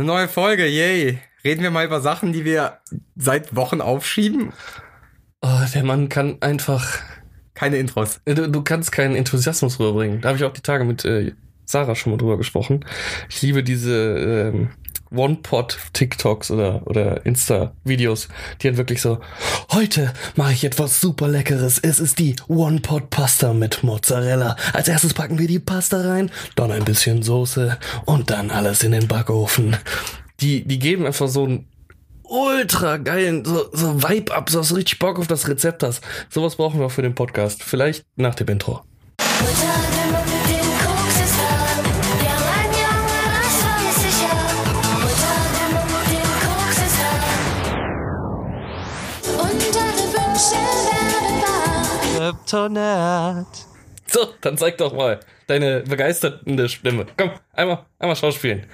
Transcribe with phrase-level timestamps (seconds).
[0.00, 1.18] Eine neue Folge, yay.
[1.44, 2.78] Reden wir mal über Sachen, die wir
[3.16, 4.54] seit Wochen aufschieben.
[5.42, 7.00] Oh, der Mann kann einfach.
[7.52, 8.18] Keine Intros.
[8.24, 10.22] Du, du kannst keinen Enthusiasmus rüberbringen.
[10.22, 11.32] Da habe ich auch die Tage mit äh,
[11.66, 12.82] Sarah schon mal drüber gesprochen.
[13.28, 14.70] Ich liebe diese ähm,
[15.14, 18.28] One-Pot-TikToks oder, oder Insta-Videos,
[18.60, 19.18] die dann wirklich so,
[19.72, 21.78] heute mache ich etwas super Leckeres.
[21.78, 24.56] Es ist die One-Pot-Pasta mit Mozzarella.
[24.72, 28.92] Als erstes packen wir die Pasta rein, dann ein bisschen Soße und dann alles in
[28.92, 29.76] den Backofen.
[30.40, 31.66] Die, die geben einfach so ein
[32.22, 36.02] ultra geilen, so, so Vibe ab, so hast richtig Bock auf das Rezept hast.
[36.30, 37.62] Sowas brauchen wir für den Podcast.
[37.62, 38.82] Vielleicht nach dem Intro.
[52.30, 53.66] Kryptonat.
[54.06, 57.06] So, dann zeig doch mal deine begeisternde Stimme.
[57.16, 58.66] Komm, einmal, einmal schauspielen.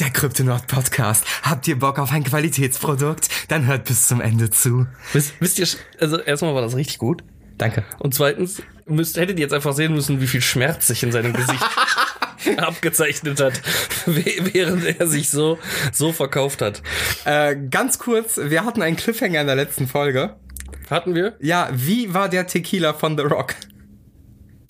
[0.00, 1.24] Der Kryptonaut Podcast.
[1.42, 3.28] Habt ihr Bock auf ein Qualitätsprodukt?
[3.46, 4.88] Dann hört bis zum Ende zu.
[5.12, 5.68] Wisst, wisst ihr,
[6.00, 7.22] also erstmal war das richtig gut.
[7.58, 7.84] Danke.
[8.00, 11.32] Und zweitens müsst, hättet ihr jetzt einfach sehen müssen, wie viel Schmerz sich in seinem
[11.32, 11.62] Gesicht
[12.56, 13.62] abgezeichnet hat,
[14.06, 15.60] während er sich so,
[15.92, 16.82] so verkauft hat.
[17.24, 20.34] Äh, ganz kurz, wir hatten einen Cliffhanger in der letzten Folge.
[20.92, 21.36] Hatten wir?
[21.40, 23.54] Ja, wie war der Tequila von The Rock?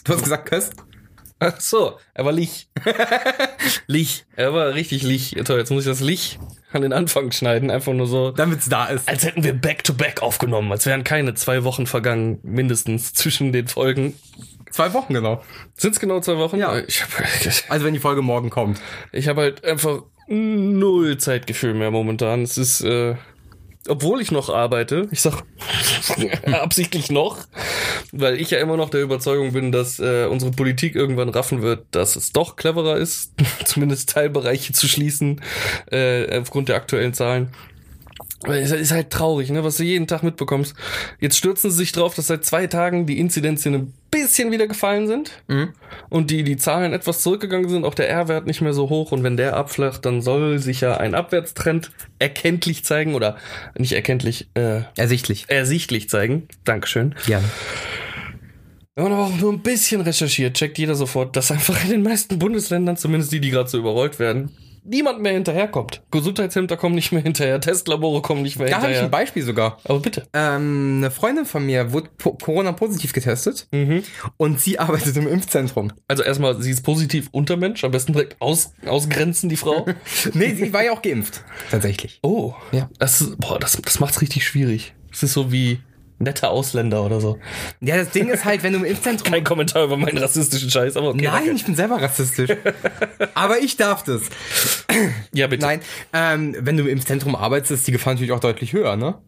[0.05, 0.75] Du hast gesagt, Köst?
[1.41, 2.69] Ach so, er war Lich.
[3.89, 4.25] Lich.
[4.37, 5.35] Er war richtig Lich.
[5.45, 6.39] Toll, jetzt muss ich das Lich
[6.73, 8.31] an den Anfang schneiden, einfach nur so.
[8.31, 9.09] Damit's da ist.
[9.09, 13.67] Als hätten wir Back-to-Back -back aufgenommen, als wären keine zwei Wochen vergangen, mindestens zwischen den
[13.67, 14.15] Folgen.
[14.71, 15.43] Zwei Wochen genau.
[15.75, 16.57] Sind's genau zwei Wochen?
[16.57, 16.79] Ja.
[16.79, 17.11] Ich hab,
[17.69, 18.81] Also wenn die Folge morgen kommt.
[19.11, 22.43] ich hab halt einfach null Zeitgefühl mehr momentan.
[22.43, 23.17] Es ist, äh,
[23.89, 25.43] obwohl ich noch arbeite, ich sag
[26.53, 27.39] absichtlich noch,
[28.13, 31.87] weil ich ja immer noch der Überzeugung bin, dass äh, unsere Politik irgendwann raffen wird,
[31.91, 33.33] dass es doch cleverer ist,
[33.65, 35.41] zumindest Teilbereiche zu schließen,
[35.91, 37.53] äh, aufgrund der aktuellen Zahlen.
[38.45, 40.75] Ist halt traurig, ne, was du jeden Tag mitbekommst.
[41.21, 45.07] Jetzt stürzen sie sich drauf, dass seit zwei Tagen die Inzidenzien ein bisschen wieder gefallen
[45.07, 45.31] sind
[46.11, 49.23] und die, die Zahlen etwas zurückgegangen sind, auch der R-Wert nicht mehr so hoch und
[49.23, 53.37] wenn der abflacht, dann soll sich ja ein Abwärtstrend erkenntlich zeigen oder
[53.79, 55.47] nicht erkenntlich, äh, Ersichtlich.
[55.49, 56.49] ersichtlich zeigen.
[56.65, 57.15] Dankeschön.
[57.27, 57.49] Gerne.
[58.95, 62.03] Wenn man aber auch nur ein bisschen recherchiert, checkt jeder sofort, dass einfach in den
[62.03, 64.51] meisten Bundesländern, zumindest die, die gerade so überrollt werden,
[64.85, 66.03] niemand mehr hinterherkommt.
[66.11, 69.05] Gesundheitsämter kommen nicht mehr hinterher, Testlabore kommen nicht mehr Da habe ich hinterher.
[69.09, 69.79] ein Beispiel sogar.
[69.85, 70.27] aber bitte.
[70.33, 74.03] Ähm, eine Freundin von mir wurde po Corona positiv getestet Mhm.
[74.37, 75.93] und sie arbeitet im Impfzentrum.
[76.09, 79.87] Also erstmal, sie ist positiv Untermensch, am besten direkt aus, ausgrenzen, die Frau.
[80.35, 81.43] Nee, sie war ja auch geimpft.
[81.71, 82.19] Tatsächlich.
[82.23, 82.89] Oh, Ja.
[82.99, 84.95] Das, boah, das, das macht's richtig schwierig.
[85.13, 85.81] Es ist so wie
[86.23, 87.39] nette Ausländer oder so.
[87.81, 89.33] Ja, das Ding ist halt, wenn du im Impfzentrum.
[89.33, 91.25] Kein Kommentar über meinen rassistischen Scheiß, aber okay.
[91.25, 91.53] Nein, danke.
[91.53, 92.51] ich bin selber rassistisch.
[93.35, 94.23] Aber ich darf das.
[95.33, 95.65] Ja, bitte.
[95.65, 95.81] Nein,
[96.13, 99.19] ähm, wenn du im Impfzentrum arbeitest, ist die Gefahr natürlich auch deutlich höher, ne?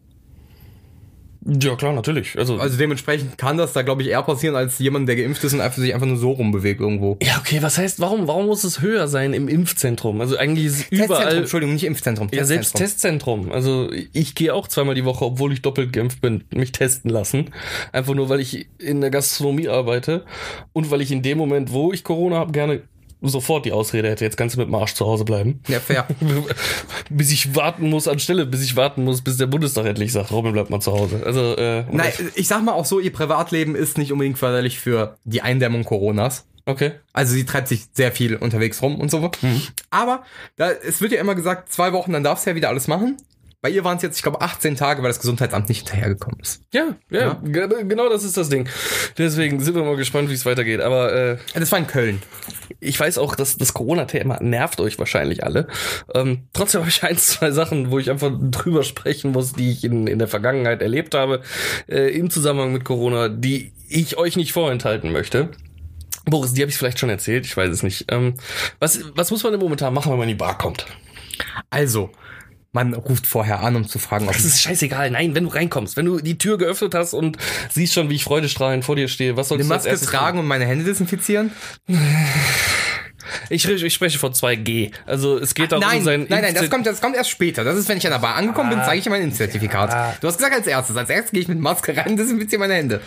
[1.47, 2.37] Ja, klar, natürlich.
[2.37, 5.53] Also, Also dementsprechend kann das da, glaube ich, eher passieren, als jemand, der geimpft ist
[5.53, 7.17] und einfach sich einfach nur so rumbewegt irgendwo.
[7.21, 10.21] ja, okay, was heißt, warum, warum muss es höher sein im Impfzentrum?
[10.21, 11.37] Also eigentlich ist es Testzentrum, überall.
[11.37, 12.29] Entschuldigung, nicht Impfzentrum.
[12.33, 13.51] Ja, selbst Testzentrum.
[13.51, 17.51] Also ich gehe auch zweimal die Woche, obwohl ich doppelt geimpft bin, mich testen lassen.
[17.91, 20.25] Einfach nur, weil ich in der Gastronomie arbeite
[20.73, 22.81] und weil ich in dem Moment, wo ich Corona habe, gerne
[23.21, 25.61] sofort die Ausrede hätte, jetzt kannst du mit dem Arsch zu Hause bleiben.
[25.67, 26.07] Ja, fair.
[27.09, 30.53] bis ich warten muss, anstelle, bis ich warten muss, bis der Bundestag endlich sagt, Robin
[30.53, 31.21] bleibt mal zu Hause.
[31.25, 35.17] Also, äh, Nein, ich sag mal auch so, ihr Privatleben ist nicht unbedingt förderlich für
[35.23, 36.45] die Eindämmung Coronas.
[36.65, 36.91] okay.
[37.13, 39.31] Also sie treibt sich sehr viel unterwegs rum und so.
[39.89, 40.23] Aber
[40.57, 43.17] da, es wird ja immer gesagt, zwei Wochen, dann darfst du ja wieder alles machen.
[43.65, 46.61] Bei ihr waren es jetzt, ich glaube, 18 Tage, weil das Gesundheitsamt nicht hinterhergekommen ist.
[46.71, 48.69] Ja, ja, ge- genau das ist das Ding.
[49.17, 50.81] Deswegen sind wir mal gespannt, wie es weitergeht.
[50.81, 52.21] Aber äh, Das war in Köln.
[52.79, 55.67] ich weiß auch, dass das Corona-Thema nervt euch wahrscheinlich alle.
[56.13, 59.83] Ähm, trotzdem habe ich ein, zwei Sachen, wo ich einfach drüber sprechen muss, die ich
[59.83, 61.41] in, in der Vergangenheit erlebt habe,
[61.87, 65.49] äh, im Zusammenhang mit Corona, die ich euch nicht vorenthalten möchte.
[66.25, 68.11] Boris, die habe ich vielleicht schon erzählt, ich weiß es nicht.
[68.11, 68.35] Ähm,
[68.77, 70.85] was, was muss man denn momentan machen, wenn man in die Bar kommt?
[71.71, 72.11] Also,
[72.75, 75.09] man ruft vorher an, um zu fragen, ob Das ist scheißegal.
[75.09, 77.37] Nein, wenn du reinkommst, wenn du die Tür geöffnet hast und
[77.73, 80.39] siehst schon, wie ich freudestrahlend vor dir stehe, was eine sollst du als Maske tragen
[80.39, 81.51] und meine Hände desinfizieren.
[83.49, 84.91] Ich, ich spreche von 2G.
[85.05, 87.63] Also es geht darum, Nein, sein nein, nein, das kommt, das kommt erst später.
[87.63, 90.21] Das ist, wenn ich an der Bar angekommen bin, zeige ich mein Impfzertifikat.
[90.21, 90.97] Du hast gesagt als erstes.
[90.97, 92.99] Als erstes gehe ich mit Maske rein, desinfiziere meine Hände.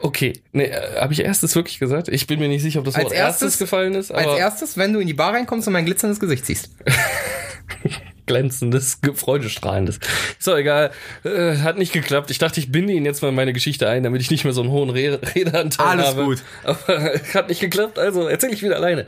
[0.00, 2.08] Okay, nee, äh, habe ich erstes wirklich gesagt?
[2.08, 4.38] Ich bin mir nicht sicher, ob das Als Wort erstes- erstes gefallen ist, aber Als
[4.40, 6.70] erstes, wenn du in die Bar reinkommst und mein glitzerndes Gesicht siehst.
[8.26, 9.98] glänzendes, freudestrahlendes.
[10.38, 10.90] Ist doch egal.
[11.24, 12.30] Äh, hat nicht geklappt.
[12.30, 14.52] Ich dachte, ich binde ihn jetzt mal in meine Geschichte ein, damit ich nicht mehr
[14.52, 16.24] so einen hohen Re Redeanteil Alles habe.
[16.24, 16.42] gut.
[16.64, 19.06] Aber hat nicht geklappt, also erzähle ich wieder alleine.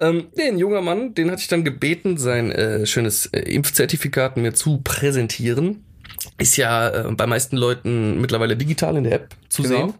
[0.00, 4.36] Ähm, nee, ein junger Mann, den hatte ich dann gebeten, sein äh, schönes äh, Impfzertifikat
[4.36, 5.82] mir zu präsentieren.
[6.38, 9.76] Ist ja äh, bei meisten Leuten mittlerweile digital in der App zu Genau.
[9.76, 9.94] sehen.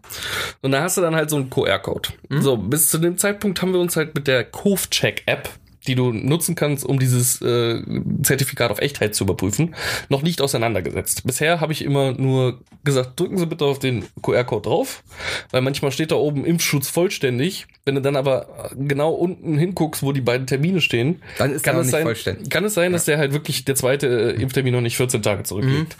[0.61, 2.09] Und da hast du dann halt so einen QR-Code.
[2.29, 5.49] So, bis zu dem Zeitpunkt haben wir uns halt mit der Kofcheck-App,
[5.87, 7.81] die du nutzen kannst, um dieses äh,
[8.23, 9.75] Zertifikat auf Echtheit zu überprüfen,
[10.09, 11.23] noch nicht auseinandergesetzt.
[11.25, 15.03] Bisher habe ich immer nur gesagt, drücken Sie bitte auf den QR-Code drauf,
[15.51, 17.67] weil manchmal steht da oben Impfschutz vollständig.
[17.85, 21.77] Wenn du dann aber genau unten hinguckst, wo die beiden Termine stehen, Dann ist kann
[21.77, 22.49] es sein, vollständig.
[22.49, 25.43] kann es sein, dass der halt wirklich der zweite äh, Impftermin noch nicht 14 Tage
[25.43, 25.95] zurückliegt.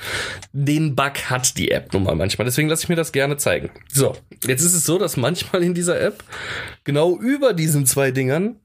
[0.51, 2.45] Den Bug hat die App nun mal manchmal.
[2.45, 3.69] Deswegen lasse ich mir das gerne zeigen.
[3.91, 6.23] So, jetzt ist es so, dass manchmal in dieser App
[6.83, 8.55] genau über diesen zwei Dingern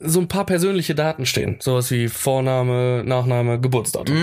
[0.00, 1.56] so ein paar persönliche Daten stehen.
[1.60, 4.14] Sowas wie Vorname, Nachname, Geburtsdatum.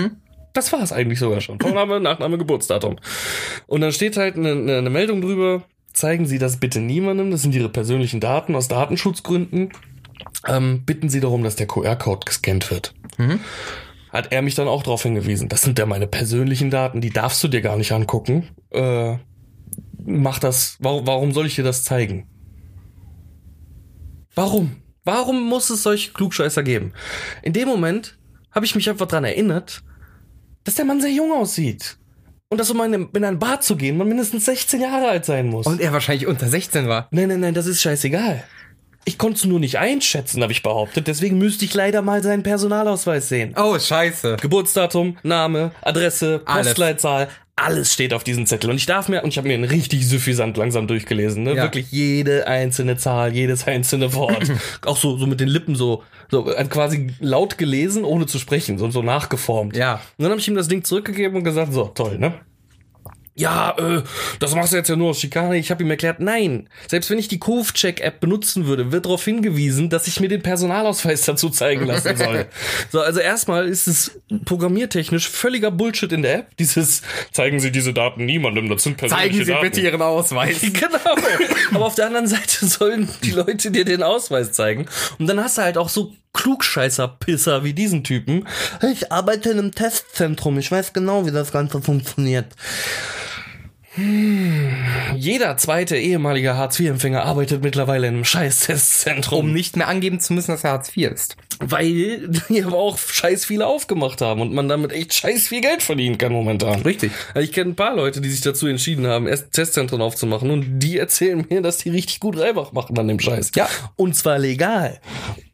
[0.52, 1.60] Das war es eigentlich sogar schon.
[1.60, 2.96] Vorname, Nachname, Geburtsdatum.
[3.66, 7.42] Und dann steht halt eine, eine, eine Meldung drüber, zeigen Sie das bitte niemandem, das
[7.42, 9.70] sind Ihre persönlichen Daten aus Datenschutzgründen.
[10.46, 12.94] Ähm, bitten Sie darum, dass der QR-Code gescannt wird.
[14.10, 15.48] Hat er mich dann auch darauf hingewiesen.
[15.48, 18.48] Das sind ja meine persönlichen Daten, die darfst du dir gar nicht angucken.
[18.70, 19.16] Äh,
[20.04, 22.28] mach das, warum, warum soll ich dir das zeigen?
[24.34, 24.76] Warum?
[25.06, 26.92] Warum muss es solche Klugscheißer geben?
[27.42, 28.18] In dem Moment
[28.50, 29.82] habe ich mich einfach dran erinnert,
[30.64, 31.96] dass der Mann sehr jung aussieht.
[32.48, 35.46] Und dass um in in ein Bad zu gehen, man mindestens 16 Jahre alt sein
[35.46, 35.66] muss.
[35.66, 37.06] Und er wahrscheinlich unter 16 war.
[37.12, 38.42] Nein, nein, nein, das ist scheißegal.
[39.04, 41.06] Ich konnte es nur nicht einschätzen, habe ich behauptet.
[41.06, 43.54] Deswegen müsste ich leider mal seinen Personalausweis sehen.
[43.56, 44.38] Oh, scheiße.
[44.40, 46.40] Geburtsdatum, Name, Adresse.
[46.40, 48.68] Postleitzahl, alles steht auf diesem Zettel.
[48.68, 51.54] Und ich darf mir, und ich habe mir einen richtig suffisant langsam durchgelesen, ne?
[51.54, 51.62] Ja.
[51.64, 54.52] Wirklich jede einzelne Zahl, jedes einzelne Wort.
[54.84, 58.76] Auch so, so mit den Lippen so, so äh, quasi laut gelesen, ohne zu sprechen,
[58.76, 59.74] so, so nachgeformt.
[59.74, 59.94] Ja.
[60.18, 62.34] Und dann habe ich ihm das Ding zurückgegeben und gesagt, so, toll, ne?
[63.38, 64.02] Ja, äh,
[64.40, 65.58] das machst du jetzt ja nur aus Schikane.
[65.58, 66.70] Ich habe ihm erklärt, nein.
[66.88, 71.20] Selbst wenn ich die Kofcheck-App benutzen würde, wird darauf hingewiesen, dass ich mir den Personalausweis
[71.26, 72.46] dazu zeigen lassen soll.
[72.90, 76.56] so, also erstmal ist es programmiertechnisch völliger Bullshit in der App.
[76.56, 79.64] Dieses, zeigen Sie diese Daten niemandem, das sind persönliche Zeigen Sie Daten.
[79.64, 80.60] bitte Ihren Ausweis.
[80.72, 80.98] Genau.
[81.74, 84.86] Aber auf der anderen Seite sollen die Leute dir den Ausweis zeigen.
[85.18, 88.46] Und dann hast du halt auch so Klugscheißer-Pisser wie diesen Typen.
[88.92, 90.58] Ich arbeite in einem Testzentrum.
[90.58, 92.46] Ich weiß genau, wie das Ganze funktioniert.
[95.16, 99.46] Jeder zweite ehemalige Hartz-IV-Empfänger arbeitet mittlerweile in einem scheiß Testzentrum.
[99.46, 101.36] Um nicht mehr angeben zu müssen, dass er Hartz IV ist.
[101.60, 105.82] Weil die aber auch scheiß viele aufgemacht haben und man damit echt scheiß viel Geld
[105.82, 106.82] verdienen kann momentan.
[106.82, 107.12] Richtig.
[107.34, 110.98] Ich kenne ein paar Leute, die sich dazu entschieden haben, erst Testzentren aufzumachen und die
[110.98, 113.52] erzählen mir, dass die richtig gut Reibach machen an dem Scheiß.
[113.54, 113.68] Ja.
[113.96, 115.00] Und zwar legal.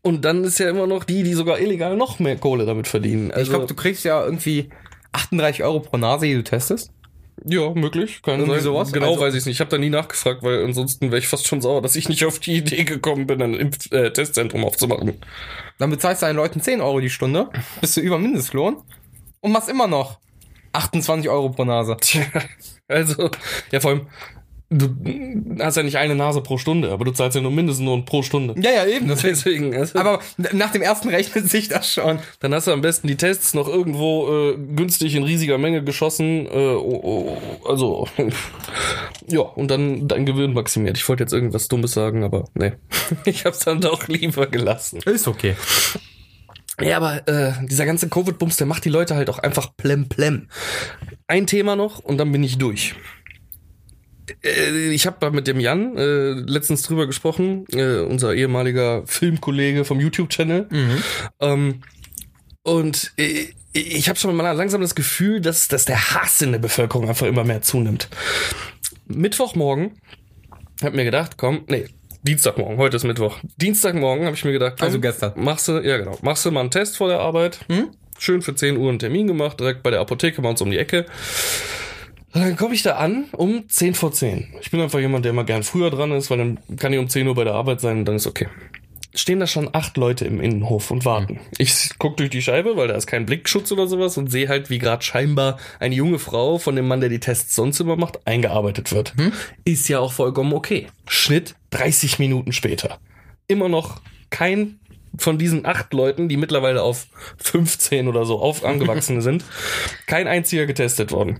[0.02, 3.30] Und dann ist ja immer noch die, die sogar illegal noch mehr Kohle damit verdienen.
[3.30, 4.70] Also, Ich glaube, du kriegst ja irgendwie
[5.12, 6.90] 38 Euro pro Nase, die du testest.
[7.44, 8.20] Ja, möglich.
[8.22, 8.64] Kann Irgendwie sein.
[8.64, 8.92] sowas?
[8.92, 9.54] Genau Also- weiß ich nicht.
[9.56, 12.24] Ich habe da nie nachgefragt, weil ansonsten wäre ich fast schon sauer, dass ich nicht
[12.24, 15.14] auf die Idee gekommen bin, ein Impf äh, Testzentrum aufzumachen.
[15.78, 17.48] Dann bezahlst du deinen Leuten 10 Euro die Stunde,
[17.80, 18.76] bist du über Mindestlohn
[19.40, 20.20] und machst immer noch
[20.72, 21.96] 28 Euro pro Nase.
[22.00, 22.24] Tja,
[22.88, 23.30] also,
[23.70, 24.06] ja, vor allem,
[24.72, 28.22] du hast ja nicht eine Nase pro Stunde, aber du zahlst ja nur Mindestlohn pro
[28.22, 28.54] Stunde.
[28.60, 29.08] Ja, ja, eben.
[29.22, 30.20] Deswegen, also, Aber
[30.52, 32.18] nach dem ersten rechnet sich das schon.
[32.40, 36.46] dann hast du am besten die Tests noch irgendwo äh, günstig in riesiger Menge geschossen.
[36.46, 38.08] Äh, oh, oh, also,
[39.28, 40.96] ja, und dann dein Gewinn maximiert.
[40.96, 42.72] Ich wollte jetzt irgendwas Dummes sagen, aber nee.
[43.24, 45.00] ich hab's dann doch lieber gelassen.
[45.04, 45.54] Ist okay.
[46.80, 50.48] Ja, aber äh, dieser ganze Covid-Bums, der macht die Leute halt auch einfach plem plem.
[51.26, 52.94] Ein Thema noch und dann bin ich durch.
[54.42, 60.00] Äh, Ich habe mit dem Jan äh, letztens drüber gesprochen, äh, unser ehemaliger Filmkollege vom
[60.00, 60.68] YouTube-Channel.
[61.40, 61.80] Ähm,
[62.62, 66.58] und äh, ich habe schon mal langsam das Gefühl, dass, dass der Hass in der
[66.58, 68.08] Bevölkerung einfach immer mehr zunimmt.
[69.06, 69.92] Mittwochmorgen
[70.82, 71.86] hab mir gedacht, komm, nee,
[72.22, 73.38] Dienstagmorgen, heute ist Mittwoch.
[73.56, 75.32] Dienstagmorgen habe ich mir gedacht, komm, Also gestern.
[75.36, 77.60] Machst du, ja genau, machst du mal einen Test vor der Arbeit.
[78.18, 80.78] Schön für 10 Uhr einen Termin gemacht, direkt bei der Apotheke bei uns um die
[80.78, 81.06] Ecke.
[82.34, 84.54] Und dann komme ich da an um 10 vor 10.
[84.60, 87.08] Ich bin einfach jemand, der immer gern früher dran ist, weil dann kann ich um
[87.08, 88.48] 10 Uhr bei der Arbeit sein und dann ist okay.
[89.14, 91.38] Stehen da schon acht Leute im Innenhof und warten.
[91.58, 94.70] Ich guck durch die Scheibe, weil da ist kein Blickschutz oder sowas und sehe halt,
[94.70, 98.26] wie gerade scheinbar eine junge Frau von dem Mann, der die Tests sonst immer macht,
[98.26, 99.12] eingearbeitet wird.
[99.66, 100.86] Ist ja auch vollkommen okay.
[101.06, 102.98] Schnitt 30 Minuten später.
[103.48, 104.78] Immer noch kein
[105.18, 109.44] von diesen acht Leuten, die mittlerweile auf 15 oder so auf angewachsene sind,
[110.06, 111.38] kein einziger getestet worden.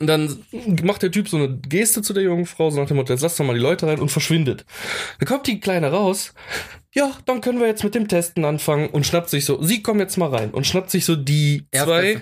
[0.00, 0.44] Und dann
[0.82, 3.22] macht der Typ so eine Geste zu der jungen Frau, so nach dem Motto, jetzt
[3.22, 4.64] lass doch mal die Leute rein und verschwindet.
[5.18, 6.34] Dann kommt die Kleine raus,
[6.94, 10.00] ja, dann können wir jetzt mit dem Testen anfangen und schnappt sich so, sie kommen
[10.00, 12.20] jetzt mal rein und schnappt sich so die zwei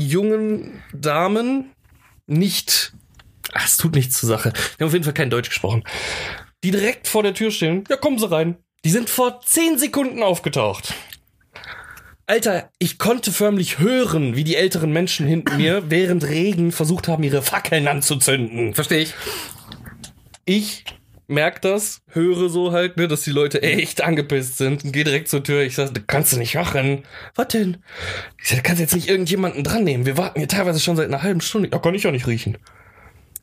[0.00, 1.72] jungen Damen
[2.26, 2.92] nicht,
[3.52, 4.52] ach, es tut nichts zur Sache.
[4.52, 5.84] Die haben auf jeden Fall kein Deutsch gesprochen.
[6.64, 8.56] Die direkt vor der Tür stehen, ja, kommen sie rein.
[8.84, 10.94] Die sind vor zehn Sekunden aufgetaucht.
[12.32, 17.22] Alter, ich konnte förmlich hören, wie die älteren Menschen hinter mir während Regen versucht haben,
[17.24, 18.72] ihre Fackeln anzuzünden.
[18.72, 19.12] Verstehe ich.
[20.46, 20.84] Ich
[21.26, 25.28] merk das, höre so halt, ne, dass die Leute echt angepisst sind und gehe direkt
[25.28, 25.60] zur Tür.
[25.60, 27.04] Ich sag, du kannst du nicht machen.
[27.34, 27.84] Was denn?
[28.40, 30.06] Ich sag, du kannst jetzt nicht irgendjemanden dran nehmen.
[30.06, 31.68] Wir warten hier teilweise schon seit einer halben Stunde.
[31.70, 32.56] Ja, kann ich auch nicht riechen.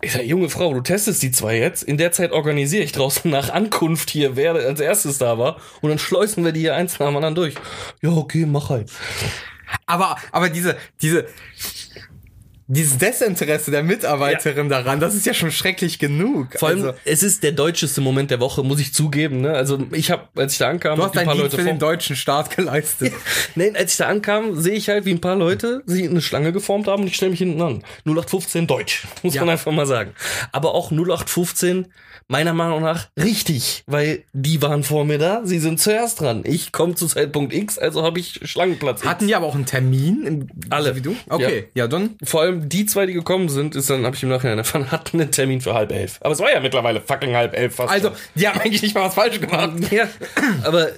[0.02, 1.84] Ich sag, junge Frau, du testest die zwei jetzt.
[1.84, 5.58] In der Zeit organisiere ich draußen nach Ankunft hier, wer als erstes da war.
[5.82, 7.56] Und dann schleusen wir die hier eins nach dem anderen durch.
[8.02, 8.90] Ja, okay, mach halt.
[9.86, 11.28] Aber, aber diese, diese,
[12.72, 16.50] dieses Desinteresse der Mitarbeiterin daran, das ist ja schon schrecklich genug.
[16.60, 19.42] Vor allem, also, es ist der deutscheste Moment der Woche, muss ich zugeben.
[19.42, 19.52] Ne?
[19.54, 21.72] Also ich habe, als ich da ankam, du hast deinen paar Dienst Leute für vor
[21.74, 23.12] den deutschen Staat geleistet.
[23.56, 26.22] Nein, als ich da ankam, sehe ich halt, wie ein paar Leute sich in eine
[26.22, 27.84] Schlange geformt haben und ich stelle mich hinten an.
[28.06, 29.42] 0815 Deutsch, muss Ja.
[29.42, 30.12] man einfach mal sagen.
[30.52, 31.88] Aber auch 0815
[32.28, 36.44] meiner Meinung nach richtig, weil die waren vor mir da, sie sind zuerst dran.
[36.46, 39.00] Ich komme zu Zeitpunkt X, also habe ich Schlangenplatz.
[39.00, 39.10] X.
[39.10, 40.24] Hatten die aber auch einen Termin?
[40.28, 40.90] Im, Alle.
[40.90, 41.16] so Wie du?
[41.28, 42.18] Okay, ja, dann.
[42.24, 45.20] Vor allem die zwei, die gekommen sind, ist dann, habe ich im Nachhinein erfahren, hatten
[45.20, 46.18] einen Termin für halb elf.
[46.22, 47.92] Aber es war ja mittlerweile fucking halb elf fast.
[47.92, 49.72] Also, die haben eigentlich nicht mal was falsch gemacht.
[49.92, 50.08] Ja,
[50.64, 50.90] aber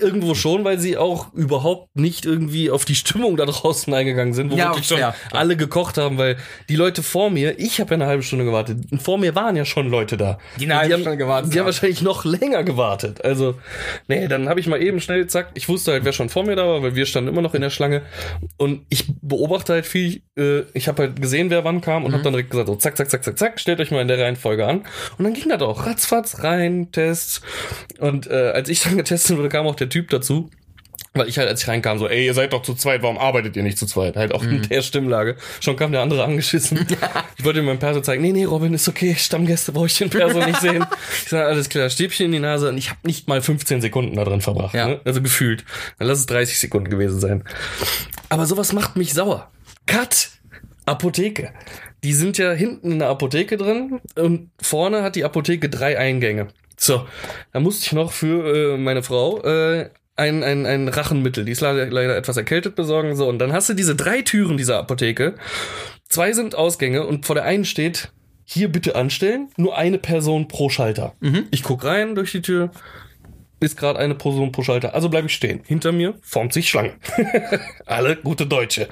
[0.00, 4.50] irgendwo schon, weil sie auch überhaupt nicht irgendwie auf die Stimmung da draußen eingegangen sind,
[4.52, 5.14] wo Ja, wirklich schon ja.
[5.32, 6.36] alle gekocht haben, weil
[6.68, 9.64] die Leute vor mir, ich habe ja eine halbe Stunde gewartet, vor mir waren ja
[9.64, 10.38] schon Leute da.
[10.58, 11.66] Die eine halbe Stunde gewartet Die haben haben.
[11.66, 13.24] wahrscheinlich noch länger gewartet.
[13.24, 13.56] Also,
[14.08, 16.56] nee, dann habe ich mal eben schnell, zack, ich wusste halt, wer schon vor mir
[16.56, 18.02] da war, weil wir standen immer noch in der Schlange
[18.56, 22.14] und ich beobachte halt viel, äh, ich habe halt gesehen, wer wann kam und Mhm.
[22.14, 24.18] habe dann direkt gesagt, so zack, zack, zack, zack, zack, stellt euch mal in der
[24.18, 24.84] Reihenfolge an
[25.18, 27.40] und dann ging das auch, ratzfatz, rein, Tests
[27.98, 30.50] und äh, als ich dann getestet wurde, kam auch der Typ dazu,
[31.14, 33.56] weil ich halt, als ich reinkam, so, ey, ihr seid doch zu zweit, warum arbeitet
[33.56, 34.14] ihr nicht zu zweit?
[34.14, 35.34] Halt auch in der Stimmlage.
[35.60, 36.86] Schon kam der andere angeschissen.
[37.36, 40.08] Ich wollte ihm meinen Perso zeigen, nee, nee, Robin, ist okay, Stammgäste brauche ich den
[40.10, 40.84] Perso nicht sehen.
[41.24, 44.14] Ich sage, alles klar, Stäbchen in die Nase und ich habe nicht mal 15 Sekunden
[44.14, 44.74] da drin verbracht.
[44.74, 44.86] Ja.
[44.86, 45.00] Ne?
[45.04, 45.64] Also gefühlt.
[45.98, 47.42] Dann lass es 30 Sekunden gewesen sein.
[48.28, 49.50] Aber sowas macht mich sauer.
[49.86, 50.28] Cut!
[50.90, 51.52] Apotheke.
[52.04, 56.48] Die sind ja hinten in der Apotheke drin und vorne hat die Apotheke drei Eingänge.
[56.78, 57.06] So,
[57.52, 61.60] da musste ich noch für äh, meine Frau äh, ein, ein, ein Rachenmittel, die ist
[61.60, 63.16] leider, leider etwas erkältet besorgen.
[63.16, 65.34] So, und dann hast du diese drei Türen dieser Apotheke.
[66.08, 68.12] Zwei sind Ausgänge und vor der einen steht,
[68.44, 71.14] hier bitte anstellen, nur eine Person pro Schalter.
[71.50, 72.72] Ich guck rein durch die Tür,
[73.60, 75.60] ist gerade eine Person pro Schalter, also bleibe ich stehen.
[75.64, 76.94] Hinter mir formt sich Schlange.
[77.86, 78.88] Alle gute Deutsche.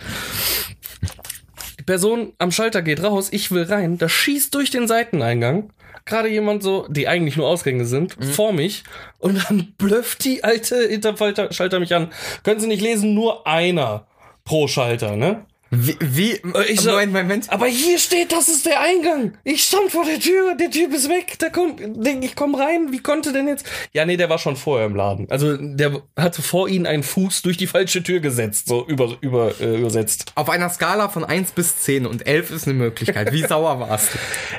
[1.88, 5.70] Person am Schalter geht raus, ich will rein, da schießt durch den Seiteneingang
[6.04, 8.84] gerade jemand so, die eigentlich nur Ausgänge sind, vor mich
[9.18, 12.10] und dann blöfft die alte hinterm Schalter, Schalter mich an.
[12.42, 14.06] Können Sie nicht lesen, nur einer
[14.44, 15.46] pro Schalter, ne?
[15.70, 17.50] Wie, wie ich so- Moment, Moment.
[17.50, 19.34] Aber hier steht, das ist der Eingang.
[19.44, 21.38] Ich stand vor der Tür, der Typ ist weg.
[21.40, 21.80] Der kommt,
[22.22, 22.90] ich komm rein.
[22.90, 23.66] Wie konnte denn jetzt?
[23.92, 25.26] Ja, nee, der war schon vorher im Laden.
[25.30, 29.60] Also der hatte vor ihnen einen Fuß durch die falsche Tür gesetzt, so über, über
[29.60, 30.32] äh, übersetzt.
[30.36, 33.32] Auf einer Skala von 1 bis 10 und 11 ist eine Möglichkeit.
[33.32, 34.18] Wie sauer warst du?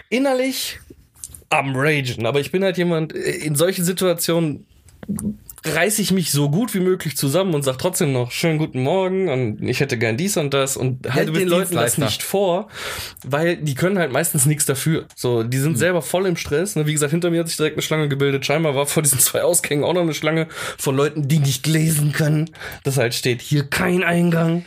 [0.10, 0.80] Innerlich
[1.50, 4.68] am Ragen, aber ich bin halt jemand äh, in solchen Situationen
[5.66, 9.30] reiße ich mich so gut wie möglich zusammen und sag trotzdem noch schönen guten Morgen
[9.30, 12.70] und ich hätte gern dies und das und halte den Leuten das nicht vor,
[13.26, 15.06] weil die können halt meistens nichts dafür.
[15.16, 16.76] So, die sind selber voll im Stress.
[16.76, 16.86] Ne?
[16.86, 18.46] Wie gesagt, hinter mir hat sich direkt eine Schlange gebildet.
[18.46, 20.48] Scheinbar war vor diesen zwei Ausgängen auch noch eine Schlange
[20.78, 22.50] von Leuten, die nicht lesen können.
[22.84, 24.66] Das halt steht hier kein Eingang.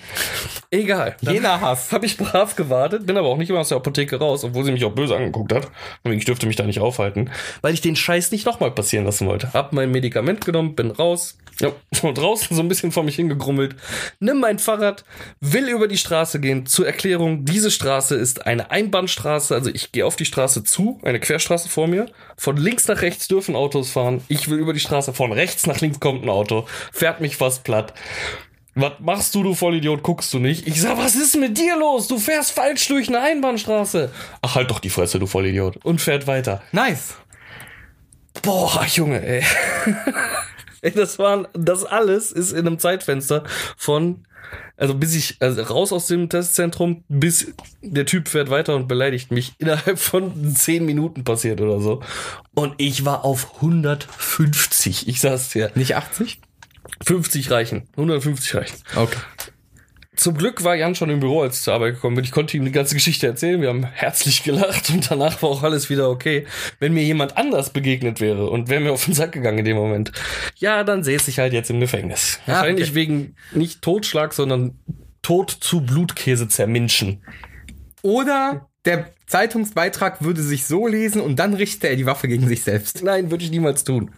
[0.71, 1.17] Egal.
[1.21, 1.93] Jener Hass.
[1.93, 4.73] habe ich brav gewartet, bin aber auch nicht immer aus der Apotheke raus, obwohl sie
[4.73, 5.71] mich auch böse angeguckt hat.
[6.03, 7.31] Und Ich dürfte mich da nicht aufhalten,
[7.61, 9.53] weil ich den Scheiß nicht nochmal passieren lassen wollte.
[9.53, 13.77] Hab mein Medikament genommen, bin raus, ja, schon draußen so ein bisschen vor mich hingegrummelt,
[14.21, 15.05] nimm mein Fahrrad,
[15.41, 16.67] will über die Straße gehen.
[16.67, 21.21] Zur Erklärung, diese Straße ist eine Einbahnstraße, also ich gehe auf die Straße zu, eine
[21.21, 22.07] Querstraße vor mir.
[22.37, 24.23] Von links nach rechts dürfen Autos fahren.
[24.29, 27.65] Ich will über die Straße, von rechts nach links kommt ein Auto, fährt mich fast
[27.65, 27.95] platt.
[28.75, 30.03] Was machst du, du Vollidiot?
[30.03, 30.67] Guckst du nicht?
[30.67, 32.09] Ich sag, was ist mit dir los?
[32.09, 34.11] Du fährst falsch durch eine Einbahnstraße.
[34.41, 35.77] Ach, halt doch die Fresse, du Vollidiot.
[35.85, 36.63] Und fährt weiter.
[36.73, 37.17] Nice.
[38.41, 39.45] Boah, Junge, ey.
[40.91, 43.45] das waren, das alles ist in einem Zeitfenster
[43.77, 44.25] von,
[44.77, 49.31] also bis ich, also raus aus dem Testzentrum, bis der Typ fährt weiter und beleidigt
[49.31, 52.03] mich, innerhalb von zehn Minuten passiert oder so.
[52.55, 55.09] Und ich war auf 150.
[55.09, 55.71] Ich sag's dir.
[55.75, 56.41] Nicht 80?
[57.05, 57.89] 50 reichen.
[57.97, 58.77] 150 reichen.
[58.95, 59.19] Okay.
[60.15, 62.25] Zum Glück war Jan schon im Büro, als ich zur Arbeit gekommen bin.
[62.25, 63.63] Ich konnte ihm die ganze Geschichte erzählen.
[63.63, 66.47] Wir haben herzlich gelacht und danach war auch alles wieder okay.
[66.79, 69.77] Wenn mir jemand anders begegnet wäre und wäre mir auf den Sack gegangen in dem
[69.77, 70.13] Moment,
[70.57, 72.41] ja, dann säße ich halt jetzt im Gefängnis.
[72.47, 72.95] Ja, Wahrscheinlich okay.
[72.95, 74.79] wegen nicht Totschlag, sondern
[75.23, 77.25] Tod zu Blutkäse zerminschen.
[78.03, 82.65] Oder der Zeitungsbeitrag würde sich so lesen und dann richtet er die Waffe gegen sich
[82.65, 83.03] selbst.
[83.03, 84.11] Nein, würde ich niemals tun.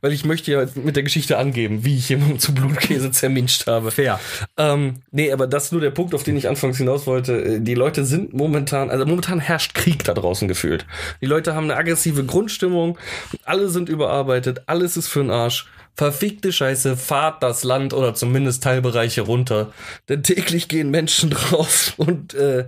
[0.00, 3.90] Weil ich möchte ja mit der Geschichte angeben, wie ich jemanden zu Blutkäse zerminscht habe.
[3.90, 4.20] Fair.
[4.56, 7.60] Ähm, nee, aber das ist nur der Punkt, auf den ich anfangs hinaus wollte.
[7.60, 10.86] Die Leute sind momentan, also momentan herrscht Krieg da draußen gefühlt.
[11.20, 12.96] Die Leute haben eine aggressive Grundstimmung,
[13.44, 15.66] alle sind überarbeitet, alles ist für den Arsch.
[15.96, 19.72] Verfickte Scheiße, fahrt das Land oder zumindest Teilbereiche runter.
[20.08, 22.66] Denn täglich gehen Menschen drauf und äh,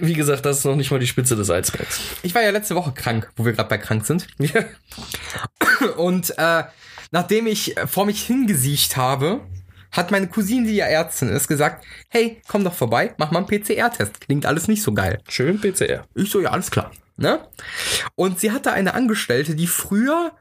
[0.00, 2.00] wie gesagt, das ist noch nicht mal die Spitze des Eisbergs.
[2.22, 4.26] Ich war ja letzte Woche krank, wo wir gerade bei krank sind.
[5.96, 6.64] Und äh,
[7.10, 9.40] nachdem ich vor mich hingesiecht habe,
[9.92, 13.48] hat meine Cousine, die ja Ärztin ist, gesagt, hey, komm doch vorbei, mach mal einen
[13.48, 14.20] PCR-Test.
[14.20, 15.20] Klingt alles nicht so geil.
[15.28, 16.04] Schön PCR.
[16.14, 16.92] Ich so, ja, alles klar.
[17.16, 17.40] Ne?
[18.14, 20.32] Und sie hatte eine Angestellte, die früher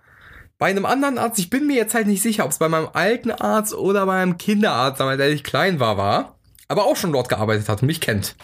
[0.60, 2.90] bei einem anderen Arzt, ich bin mir jetzt halt nicht sicher, ob es bei meinem
[2.94, 6.36] alten Arzt oder bei meinem Kinderarzt, damals, als ich klein war, war,
[6.68, 8.36] aber auch schon dort gearbeitet hat und mich kennt.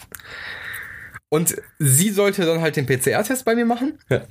[1.36, 4.00] Und sie sollte dann halt den PCR-Test bei mir machen.
[4.10, 4.22] Ja.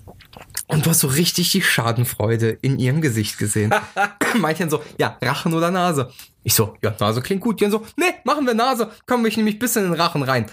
[0.68, 3.74] Und du hast so richtig die Schadenfreude in ihrem Gesicht gesehen.
[4.38, 6.10] Meint dann so, ja, Rachen oder Nase?
[6.42, 7.60] Ich so, ja, Nase klingt gut.
[7.60, 8.90] Die dann so, nee, machen wir Nase.
[9.06, 10.46] Komm, ich nämlich bis in den Rachen rein.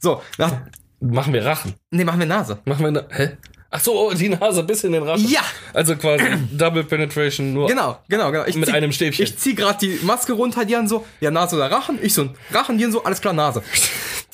[0.00, 0.52] So, nach,
[1.00, 1.74] Machen wir Rachen.
[1.90, 2.58] nee, machen wir Nase.
[2.64, 3.06] Machen wir eine.
[3.10, 3.36] Hä?
[3.70, 5.28] Ach so, oh, die Nase bis in den Rachen.
[5.28, 5.40] Ja.
[5.72, 7.66] Also quasi Double Penetration nur.
[7.68, 8.44] Genau, genau, genau.
[8.46, 9.24] Ich Mit einem Stäbchen.
[9.24, 11.98] Ich zieh gerade die Maske runter, die dann so, ja, Nase oder Rachen?
[12.00, 13.62] Ich so, Rachen, die dann so, alles klar, Nase.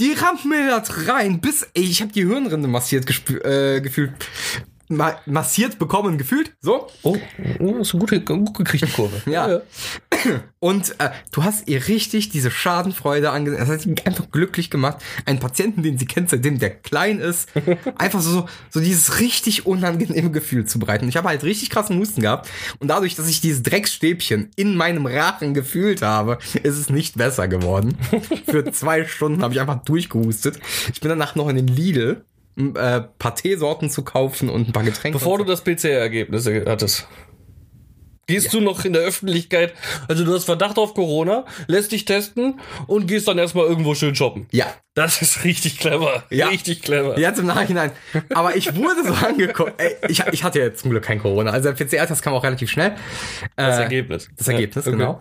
[0.00, 3.04] Die rammt mir das rein, bis, ey, ich habe die Hirnrinde massiert
[3.44, 4.12] äh, gefühlt.
[4.90, 6.52] Ma massiert bekommen, gefühlt.
[6.60, 6.88] So.
[7.02, 7.16] Oh,
[7.60, 9.22] oh, ist eine gute, gut gekriegt, die Kurve.
[9.30, 9.60] Ja.
[10.58, 13.60] Und äh, du hast ihr richtig diese Schadenfreude angesehen.
[13.60, 14.98] Das hat sie einfach glücklich gemacht.
[15.24, 17.48] Einen Patienten, den sie kennt, seitdem der klein ist,
[17.96, 21.08] einfach so, so dieses richtig unangenehme Gefühl zu bereiten.
[21.08, 22.50] Ich habe halt richtig krassen Husten gehabt.
[22.80, 27.46] Und dadurch, dass ich dieses Drecksstäbchen in meinem Rachen gefühlt habe, ist es nicht besser
[27.48, 27.96] geworden.
[28.46, 30.58] Für zwei Stunden habe ich einfach durchgehustet.
[30.92, 32.24] Ich bin danach noch in den Lidl,
[32.76, 35.18] äh, paar Teesorten zu kaufen und ein paar Getränke.
[35.18, 37.06] Bevor du das PCR-Ergebnis hattest.
[38.26, 39.74] Gehst du noch in der Öffentlichkeit,
[40.06, 44.14] also du hast Verdacht auf Corona, lässt dich testen und gehst dann erstmal irgendwo schön
[44.14, 44.46] shoppen.
[44.52, 46.22] ja, Das ist richtig clever.
[46.30, 46.46] Ja.
[46.46, 47.18] Richtig clever.
[47.18, 47.90] Jetzt im Nachhinein.
[48.32, 49.72] Aber ich wurde so angeguckt.
[49.78, 51.50] Ey, ich, ich hatte ja zum Glück kein Corona.
[51.50, 52.94] Also der PCR-Test kam auch relativ schnell.
[53.56, 54.28] Das Äh, Ergebnis.
[54.36, 54.98] Das Ergebnis, Ja, okay.
[55.00, 55.20] genau.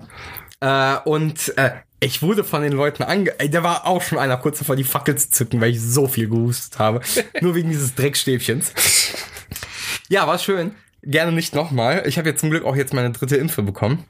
[0.62, 3.38] Äh, und äh, ich wurde von den Leuten ange...
[3.40, 6.08] Ey, da war auch schon einer kurz davor, die Fackel zu zücken, weil ich so
[6.08, 7.02] viel gehustet habe.
[7.42, 8.74] Nur wegen dieses Dreckstäbchens.
[10.08, 10.72] Ja, war schön.
[11.02, 12.04] Gerne nicht nochmal.
[12.06, 14.06] Ich habe jetzt zum Glück auch jetzt meine dritte Impfe bekommen.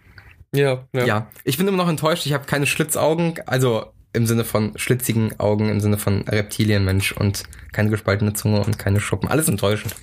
[0.53, 1.05] Ja, ja.
[1.05, 2.25] Ja, ich bin immer noch enttäuscht.
[2.25, 7.43] Ich habe keine Schlitzaugen, also im Sinne von schlitzigen Augen, im Sinne von Reptilienmensch und
[7.71, 9.29] keine gespaltene Zunge und keine Schuppen.
[9.29, 9.95] Alles enttäuschend.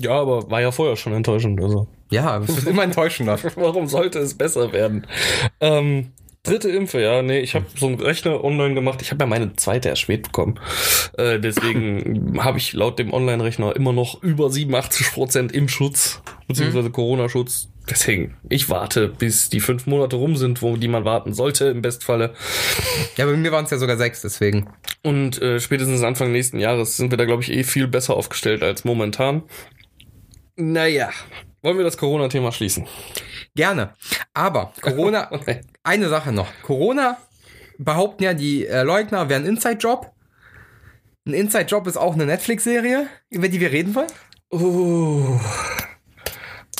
[0.00, 1.60] Ja, aber war ja vorher schon enttäuschend.
[1.60, 1.88] Also.
[2.10, 3.38] Ja, es wird immer enttäuschender.
[3.56, 5.06] Warum sollte es besser werden?
[5.60, 6.12] Ähm,
[6.46, 7.22] dritte Impfe, ja.
[7.22, 9.02] Nee, ich habe so einen Rechner online gemacht.
[9.02, 10.58] Ich habe ja meine zweite erst spät bekommen.
[11.18, 17.68] Äh, deswegen habe ich laut dem Online-Rechner immer noch über 87% Impfschutz, beziehungsweise Corona-Schutz.
[17.88, 21.82] Deswegen, ich warte, bis die fünf Monate rum sind, wo die man warten sollte, im
[21.82, 22.34] Bestfalle.
[23.16, 24.68] Ja, bei mir waren es ja sogar sechs, deswegen.
[25.04, 28.64] Und äh, spätestens Anfang nächsten Jahres sind wir da, glaube ich, eh viel besser aufgestellt
[28.64, 29.44] als momentan.
[30.56, 31.10] Naja,
[31.62, 32.86] wollen wir das Corona-Thema schließen?
[33.54, 33.94] Gerne.
[34.34, 35.60] Aber Corona, Okay.
[35.86, 36.48] Eine Sache noch.
[36.62, 37.18] Corona
[37.78, 40.12] behaupten ja die äh, Leugner, wäre ein Inside-Job.
[41.26, 44.06] Ein Inside-Job ist auch eine Netflix-Serie, über die wir reden wollen.
[44.52, 45.40] Uh.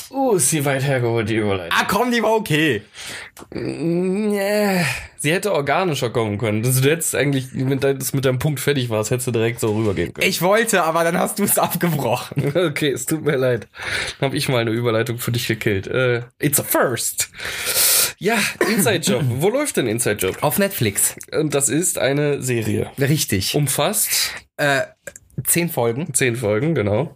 [0.09, 1.77] Uh, ist sie weit hergeholt, die Überleitung.
[1.77, 2.81] Ah, komm, die war okay.
[3.51, 4.85] Nee.
[5.17, 6.63] Sie hätte organischer kommen können.
[6.63, 9.75] Also du hättest eigentlich, wenn das mit deinem Punkt fertig warst, hättest du direkt so
[9.75, 10.27] rübergehen können.
[10.27, 12.53] Ich wollte, aber dann hast du es abgebrochen.
[12.67, 13.67] Okay, es tut mir leid.
[14.19, 15.87] Dann habe ich mal eine Überleitung für dich gekillt.
[15.87, 17.29] Äh, it's a first.
[18.19, 18.37] Ja,
[18.69, 19.23] Inside Job.
[19.29, 20.37] Wo läuft denn Inside Job?
[20.41, 21.15] Auf Netflix.
[21.31, 22.91] Und das ist eine Serie.
[22.99, 23.55] Richtig.
[23.55, 24.81] Umfasst Äh,
[25.45, 26.13] zehn Folgen.
[26.13, 27.15] zehn Folgen, genau.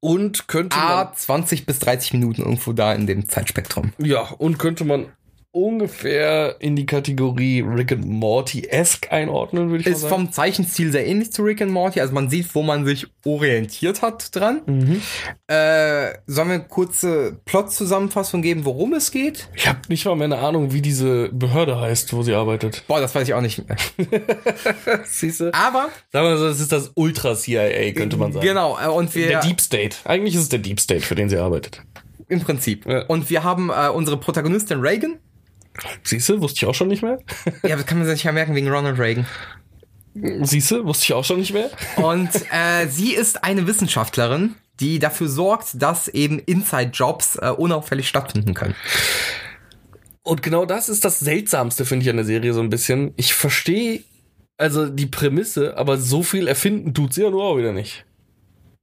[0.00, 3.92] Und könnte man Ah, 20 bis 30 Minuten irgendwo da in dem Zeitspektrum.
[3.98, 5.12] Ja, und könnte man
[5.52, 10.14] ungefähr in die Kategorie Rick and Morty-esque einordnen, würde ich mal Ist sagen.
[10.14, 12.00] vom Zeichenstil sehr ähnlich zu Rick and Morty.
[12.00, 14.62] Also man sieht, wo man sich orientiert hat dran.
[14.66, 15.02] Mhm.
[15.46, 19.48] Äh, sollen wir eine kurze Plot-Zusammenfassung geben, worum es geht?
[19.54, 22.84] Ich habe nicht mal mehr eine Ahnung, wie diese Behörde heißt, wo sie arbeitet.
[22.88, 23.76] Boah, das weiß ich auch nicht mehr.
[25.04, 25.52] Siehst du?
[25.54, 28.46] Aber, Sagen wir so, das ist das Ultra-CIA, könnte man sagen.
[28.46, 29.96] genau, äh, und wir, Der Deep State.
[30.04, 31.82] Eigentlich ist es der Deep State, für den sie arbeitet.
[32.28, 32.86] im Prinzip.
[32.86, 33.04] Ja.
[33.06, 35.18] Und wir haben äh, unsere Protagonistin Reagan,
[36.02, 37.18] Siehst du, wusste ich auch schon nicht mehr.
[37.62, 39.26] Ja, das kann man sich mehr merken wegen Ronald Reagan.
[40.42, 41.70] Siehst du, wusste ich auch schon nicht mehr.
[41.96, 48.52] Und äh, sie ist eine Wissenschaftlerin, die dafür sorgt, dass eben Inside-Jobs äh, unauffällig stattfinden
[48.52, 48.74] können.
[50.22, 53.12] Und genau das ist das Seltsamste, finde ich, an der Serie so ein bisschen.
[53.16, 54.02] Ich verstehe
[54.58, 58.04] also die Prämisse, aber so viel erfinden tut sie ja nur auch wieder nicht.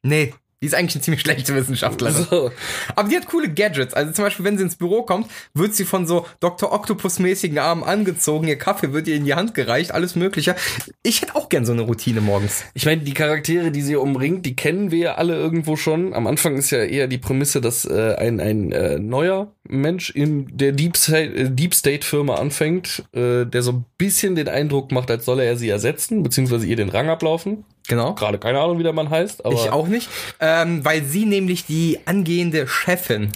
[0.02, 2.26] Nee, die ist eigentlich eine ziemlich schlechte Wissenschaftlerin.
[2.30, 2.52] So.
[2.96, 3.94] Aber die hat coole Gadgets.
[3.94, 6.74] Also zum Beispiel, wenn sie ins Büro kommt, wird sie von so Dr.
[6.74, 10.56] Octopus-mäßigen Armen angezogen, ihr Kaffee wird ihr in die Hand gereicht, alles mögliche.
[11.02, 12.66] Ich hätte auch gern so eine Routine morgens.
[12.74, 16.14] Ich meine, die Charaktere, die sie umringt, die kennen wir ja alle irgendwo schon.
[16.14, 20.58] Am Anfang ist ja eher die Prämisse, dass äh, ein, ein äh, neuer Mensch in
[20.58, 24.92] der Deep State, äh, Deep State Firma anfängt, äh, der so ein bisschen den Eindruck
[24.92, 27.64] macht, als solle er sie ersetzen, beziehungsweise ihr den Rang ablaufen.
[27.90, 28.14] Genau.
[28.14, 30.10] Gerade keine Ahnung, wie der Mann heißt, aber Ich auch nicht.
[30.40, 33.32] Ähm, weil sie nämlich die angehende Chefin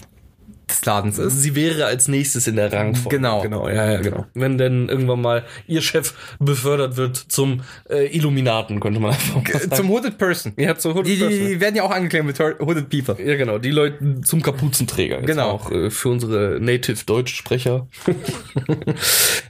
[0.69, 1.41] des Ladens ist.
[1.41, 3.17] sie wäre als nächstes in der Rangfolge.
[3.17, 3.41] Genau.
[3.41, 4.25] Genau, ja, ja, genau.
[4.33, 9.45] Wenn denn irgendwann mal ihr Chef befördert wird zum äh, Illuminaten, könnte man einfach mal
[9.45, 9.71] sagen.
[9.71, 10.53] Zum Hooded Person.
[10.57, 13.23] ja, zum Hood Die, die, die werden ja auch angeklärt mit Hooded People.
[13.23, 15.17] Ja, genau, die Leute zum Kapuzenträger.
[15.17, 15.49] Jetzt Genau.
[15.51, 17.87] Auch äh, für unsere Native-Deutschsprecher.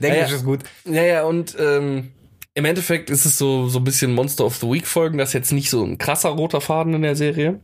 [0.00, 0.26] ja.
[0.26, 0.60] ist gut.
[0.84, 2.10] Ja, ja, und ähm,
[2.54, 5.18] im Endeffekt ist es so, so ein bisschen Monster of the Week-Folgen.
[5.18, 7.60] Das ist jetzt nicht so ein krasser roter Faden in der Serie.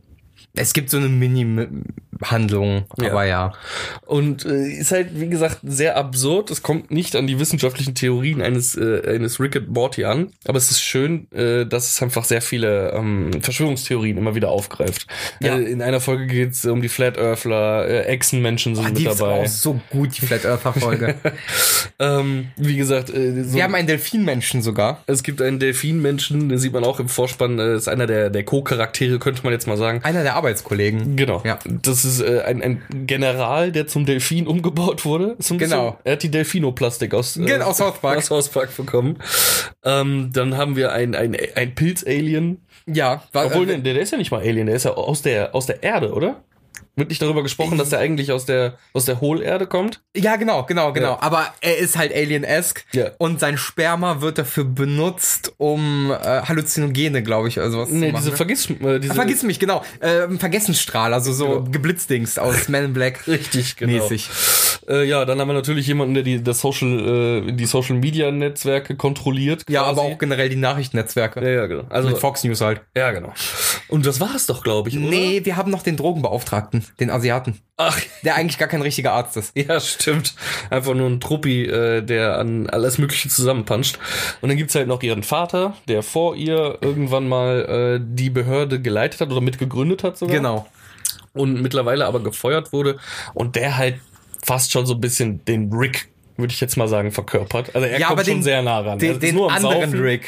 [0.55, 3.53] Es gibt so eine Mini-Handlung, aber ja.
[4.05, 6.51] Und äh, ist halt, wie gesagt, sehr absurd.
[6.51, 10.33] Es kommt nicht an die wissenschaftlichen Theorien eines, äh, eines Rick and Morty an.
[10.45, 15.07] Aber es ist schön, äh, dass es einfach sehr viele ähm, Verschwörungstheorien immer wieder aufgreift.
[15.39, 15.57] Ja.
[15.57, 18.97] Äh, in einer Folge geht es um die Flat Earthler, äh, Echsenmenschen sind Ah, mit
[18.97, 19.41] die ist dabei.
[19.43, 21.15] auch so gut, die Flat Earther Folge.
[21.99, 25.03] Ähm, wie gesagt, äh, so Wir haben einen Delfinmenschen sogar.
[25.05, 28.43] es gibt einen Delfinmenschen, den sieht man auch im Vorspann, äh, ist einer der, der
[28.43, 29.99] Co-Charaktere, könnte man jetzt mal sagen.
[30.03, 31.15] Einer der Arbeitskollegen.
[31.15, 31.41] Genau.
[31.45, 31.59] Ja.
[31.83, 35.37] Das ist äh, ein, ein General, der zum Delfin umgebaut wurde.
[35.39, 35.91] Ein Genau.
[35.91, 38.17] Bisschen, er hat die Delfinoplastik aus, äh, Genau, aus South Park.
[38.17, 39.17] aus South Park bekommen.
[39.83, 42.61] Ähm, dann haben wir ein, ein, ein Pilz-Alien.
[42.87, 45.21] Ja, war, Obwohl, äh, der, der ist ja nicht mal Alien, der ist ja aus
[45.21, 46.41] der, aus der Erde, oder?
[47.01, 50.01] Wird nicht darüber gesprochen, dass der eigentlich aus der, aus der Hohlerde kommt?
[50.15, 51.13] ja, genau, genau, genau.
[51.13, 51.21] Ja.
[51.21, 53.09] Aber er ist halt Alien-esque Ja.
[53.17, 58.11] und sein Sperma wird dafür benutzt, um äh, Halluzinogene, glaube ich, also was zu Nee,
[58.11, 58.21] machen.
[58.21, 58.37] diese ne?
[58.37, 59.83] Vergiss, äh, diese, Ah, Vergiss mich, genau.
[59.99, 61.63] Ähm, Vergessensstrahl, also so Genau.
[61.71, 63.27] Geblitzdings aus Men in Black.
[63.27, 63.93] Richtig, genau.
[64.03, 64.29] Mäßig.
[64.87, 68.29] Äh, ja, dann haben wir natürlich jemanden, der die, das Social, äh, die Social Media
[68.31, 69.63] Netzwerke kontrolliert.
[69.69, 69.91] Ja, quasi.
[69.91, 71.41] aber auch generell die Nachrichtennetzwerke.
[71.41, 71.83] Ja, ja, genau.
[71.89, 72.81] Also, Mit Fox News halt.
[72.95, 73.33] ja, genau.
[73.87, 75.07] Und das war es doch, glaube ich, oder?
[75.07, 79.37] Nee, wir haben noch den Drogenbeauftragten, den Asiaten, Ach, der eigentlich gar kein richtiger Arzt
[79.37, 79.57] ist.
[79.57, 80.35] ja, stimmt.
[80.69, 83.97] Einfach nur ein Truppi, äh, der an alles Mögliche zusammenpanscht.
[84.41, 88.79] Und dann gibt's halt noch ihren Vater, der vor ihr irgendwann mal äh, die Behörde
[88.81, 90.35] geleitet hat oder mitgegründet hat sogar.
[90.35, 90.67] Genau.
[91.33, 92.97] Und mittlerweile aber gefeuert wurde.
[93.33, 93.95] Und der halt
[94.43, 97.73] fast schon so ein bisschen den Rick, würde ich jetzt mal sagen, verkörpert.
[97.75, 98.99] Also er Ja, kommt aber schon den- sehr nah ran.
[98.99, 100.01] Den, ist den nur am anderen Saufen.
[100.01, 100.25] Rick.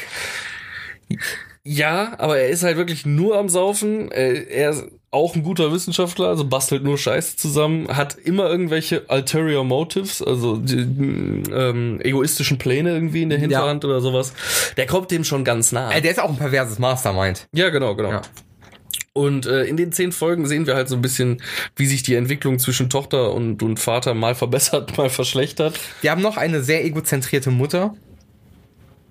[1.62, 4.10] Ja, aber er ist halt wirklich nur am Saufen.
[4.10, 4.74] Er, er
[5.14, 10.56] auch ein guter Wissenschaftler, also bastelt nur Scheiße zusammen, hat immer irgendwelche ulterior motives, also
[10.56, 10.80] die,
[11.52, 14.32] ähm, egoistischen Pläne irgendwie in der Hinterhand oder sowas.
[14.76, 15.92] Der kommt dem schon ganz nah.
[15.92, 17.46] Äh, der ist auch ein perverses Mastermind.
[17.52, 18.10] Ja, genau, genau.
[18.10, 18.22] Ja.
[19.12, 21.40] Und äh, in den zehn Folgen sehen wir halt so ein bisschen,
[21.76, 25.78] wie sich die Entwicklung zwischen Tochter und, und Vater mal verbessert, mal verschlechtert.
[26.00, 27.94] Wir haben noch eine sehr egozentrierte Mutter.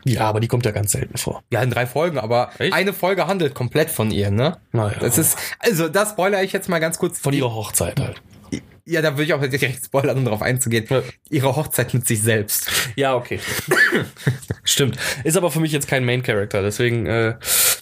[0.06, 1.44] Ja, aber die kommt ja ganz selten vor.
[1.52, 2.74] Ja, in drei Folgen, aber Echt?
[2.74, 4.58] eine Folge handelt komplett von ihr, ne?
[4.72, 4.98] Naja.
[5.00, 7.20] Das ist, also das spoilere ich jetzt mal ganz kurz.
[7.20, 8.22] Von ihrer Hochzeit halt.
[8.86, 10.86] Ja, da würde ich auch direkt spoilern, um darauf einzugehen.
[10.90, 11.02] Ja.
[11.30, 12.68] Ihre Hochzeit mit sich selbst.
[12.98, 13.40] Ja, okay.
[14.66, 14.98] Stimmt.
[15.24, 17.06] Ist aber für mich jetzt kein Main Character, deswegen.
[17.06, 17.36] Äh,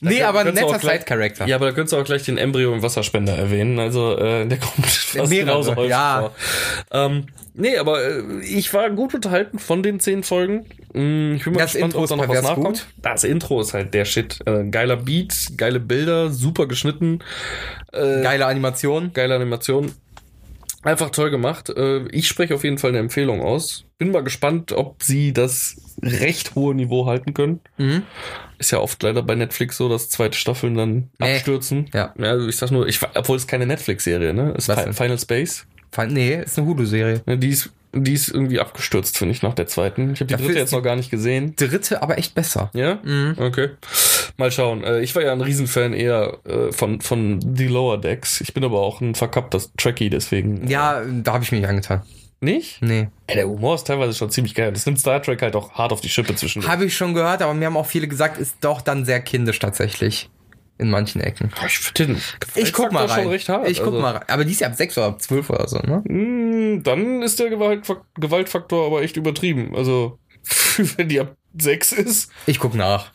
[0.03, 1.45] Nee, aber ein netter Side-Character.
[1.45, 3.77] Ja, aber da könntest du auch gleich den Embryo im Wasserspender erwähnen.
[3.77, 6.19] Also äh, der kommt fast Mehrere, genauso häufig ja.
[6.21, 6.35] vor.
[6.91, 10.65] Ähm, nee, aber äh, ich war gut unterhalten von den zehn Folgen.
[10.93, 12.65] Mm, Ich bin mal Das gespannt, Intro ob ist da noch was nachkommt.
[12.65, 12.85] gut.
[13.03, 14.39] Das Intro ist halt der Shit.
[14.47, 17.19] Äh, geiler Beat, geile Bilder, super geschnitten,
[17.93, 19.11] äh, Geile Animation.
[19.13, 19.91] geile Animation.
[20.83, 21.69] Einfach toll gemacht.
[21.69, 23.85] Äh, Ich spreche auf jeden Fall eine Empfehlung aus.
[23.97, 27.59] Bin mal gespannt, ob sie das recht hohe Niveau halten können.
[27.77, 28.03] Mhm.
[28.57, 31.35] Ist ja oft leider bei Netflix so, dass zweite Staffeln dann Nee.
[31.35, 31.89] abstürzen.
[31.93, 32.13] Ja.
[32.17, 32.29] ja.
[32.31, 34.53] Also ich sag nur, ich, obwohl es keine Netflix-Serie, ne?
[34.57, 34.71] Ist?
[34.71, 35.65] Final Space.
[35.91, 37.21] Fand- Nee, ist eine Hulu-Serie.
[37.27, 40.13] Die ist, die ist irgendwie abgestürzt, finde ich, nach der zweiten.
[40.13, 41.55] Ich habe die Dafür dritte jetzt noch gar nicht gesehen.
[41.55, 42.69] Dritte, aber echt besser.
[42.73, 42.99] Ja?
[43.03, 43.35] Mhm.
[43.37, 43.69] Okay.
[44.37, 44.83] Mal schauen.
[44.83, 48.41] Äh, Ich war ja ein Riesenfan eher äh, von, von The Lower Decks.
[48.41, 50.67] Ich bin aber auch ein verkappter Trekkie, deswegen.
[50.67, 52.01] Ja, da habe ich mich angetan.
[52.43, 52.81] Nicht?
[52.81, 53.09] Nee.
[53.27, 54.71] Ey, der Humor ist teilweise schon ziemlich geil.
[54.71, 56.67] Das nimmt Star Trek halt auch hart auf die Schippe zwischen.
[56.67, 59.59] Habe ich schon gehört, aber mir haben auch viele gesagt, ist doch dann sehr kindisch
[59.59, 60.29] tatsächlich.
[60.77, 61.51] In manchen Ecken.
[61.65, 62.21] Ich finde den
[62.55, 63.21] Ich guck mal rein.
[63.23, 63.69] schon recht hart.
[63.69, 64.23] ich guck also, mal rein.
[64.29, 66.01] Aber die ist ja ab 6 oder ab 12 oder so, ne?
[66.05, 69.75] mh, Dann ist der Gewaltfak Gewaltfaktor aber echt übertrieben.
[69.75, 70.17] Also,
[70.97, 72.31] wenn die ab 6 ist.
[72.47, 73.11] Ich guck nach.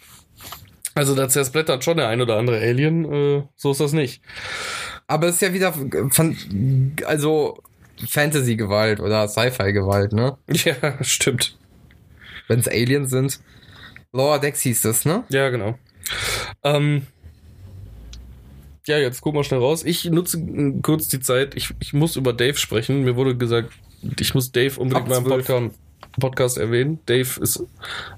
[0.95, 3.05] Also, da zersplittert schon der ein oder andere Alien.
[3.13, 4.23] Äh, so ist das nicht.
[5.09, 5.73] Aber es ist ja wieder
[6.11, 6.37] von,
[7.05, 7.59] also
[8.09, 10.37] Fantasy-Gewalt oder Sci-Fi-Gewalt, ne?
[10.51, 11.57] Ja, stimmt.
[12.49, 13.41] Wenn es Aliens sind.
[14.13, 15.25] Lower Decks hieß das, ne?
[15.29, 15.79] Ja, genau.
[16.63, 17.07] Ähm,
[18.87, 19.85] ja, jetzt guck mal schnell raus.
[19.85, 21.55] Ich nutze äh, kurz die Zeit.
[21.55, 23.03] Ich, ich muss über Dave sprechen.
[23.03, 23.73] Mir wurde gesagt,
[24.21, 25.47] ich muss Dave unbedingt mal im 12.
[25.47, 25.79] Podcast,
[26.21, 27.01] Podcast erwähnen.
[27.07, 27.63] Dave ist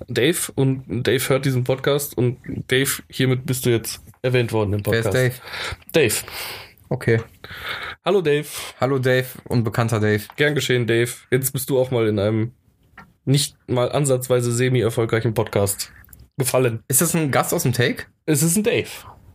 [0.08, 4.86] Dave und Dave hört diesen Podcast und Dave, hiermit bist du jetzt erwähnt worden im
[4.86, 5.40] Wer ist Podcast.
[5.92, 6.10] Dave?
[6.10, 6.14] Dave.
[6.90, 7.20] Okay.
[8.04, 8.46] Hallo Dave.
[8.80, 10.22] Hallo Dave, unbekannter Dave.
[10.36, 11.10] Gern geschehen, Dave.
[11.30, 12.52] Jetzt bist du auch mal in einem
[13.24, 15.92] nicht mal ansatzweise semi-erfolgreichen Podcast
[16.38, 16.82] gefallen.
[16.88, 18.04] Ist das ein Gast aus dem Take?
[18.24, 18.88] Es ist ein Dave.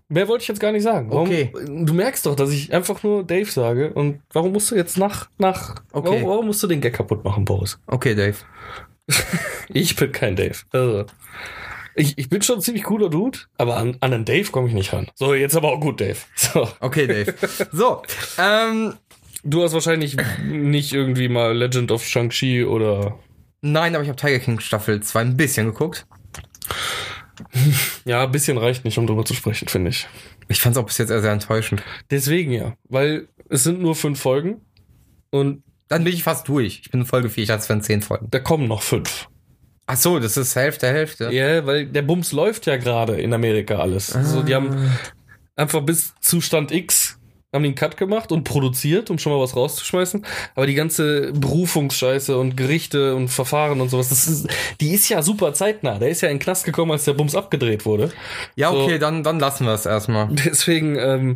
[0.09, 1.09] Mehr wollte ich jetzt gar nicht sagen.
[1.09, 1.51] Warum, Okay.
[1.53, 3.93] Du merkst doch, dass ich einfach nur Dave sage.
[3.93, 6.07] Und warum musst du jetzt nach, nach, Okay.
[6.09, 7.79] warum, warum musst du den Gag kaputt machen, Boris?
[7.87, 8.37] Okay, Dave.
[9.69, 10.57] Ich bin kein Dave.
[10.71, 11.05] Also,
[11.95, 14.73] ich, ich bin schon ein ziemlich cooler Dude, aber an, an einen Dave komme ich
[14.73, 15.07] nicht ran.
[15.15, 16.17] So, jetzt aber auch gut, Dave.
[16.35, 16.67] So.
[16.79, 17.33] Okay, Dave.
[17.71, 18.01] so,
[18.37, 18.93] ähm,
[19.45, 23.19] Du hast wahrscheinlich nicht irgendwie mal Legend of Shang-Chi oder.
[23.61, 26.05] nein, aber ich habe Tiger King Staffel 2 ein bisschen geguckt.
[28.05, 30.07] Ja, ein bisschen reicht nicht, um drüber zu sprechen, finde ich.
[30.49, 31.81] Ich fand es auch bis jetzt eher sehr enttäuschend.
[32.11, 34.61] Deswegen ja, weil es sind nur fünf Folgen
[35.31, 36.81] und Dann bin ich fast durch.
[36.83, 38.27] Ich bin Folge 4, ich dachte, es wären 10 Folgen.
[38.31, 39.27] da kommen noch fünf.
[39.85, 41.29] Ach so, das ist Hälfte, Hälfte.
[41.31, 44.15] Ja, weil der Bums läuft ja gerade in Amerika alles.
[44.15, 44.91] Also die haben
[45.55, 47.02] einfach bis Zustand X
[47.53, 50.25] haben den Cut gemacht und produziert, um schon mal was rauszuschmeißen.
[50.55, 54.47] Aber die ganze Berufungsscheiße und Gerichte und Verfahren und sowas, das ist,
[54.81, 55.99] die ist ja super zeitnah.
[55.99, 58.11] Der ist ja in den Knast gekommen, als der Bums abgedreht wurde.
[58.55, 58.97] Ja, okay, So.
[58.97, 60.27] dann, dann lassen wir es erstmal.
[60.31, 61.35] Deswegen, ähm,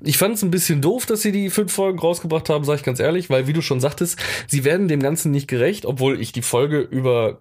[0.00, 2.82] ich fand es ein bisschen doof, dass sie die fünf Folgen rausgebracht haben, sag ich
[2.82, 6.32] ganz ehrlich, weil, wie du schon sagtest, sie werden dem Ganzen nicht gerecht, obwohl ich
[6.32, 7.40] die Folge über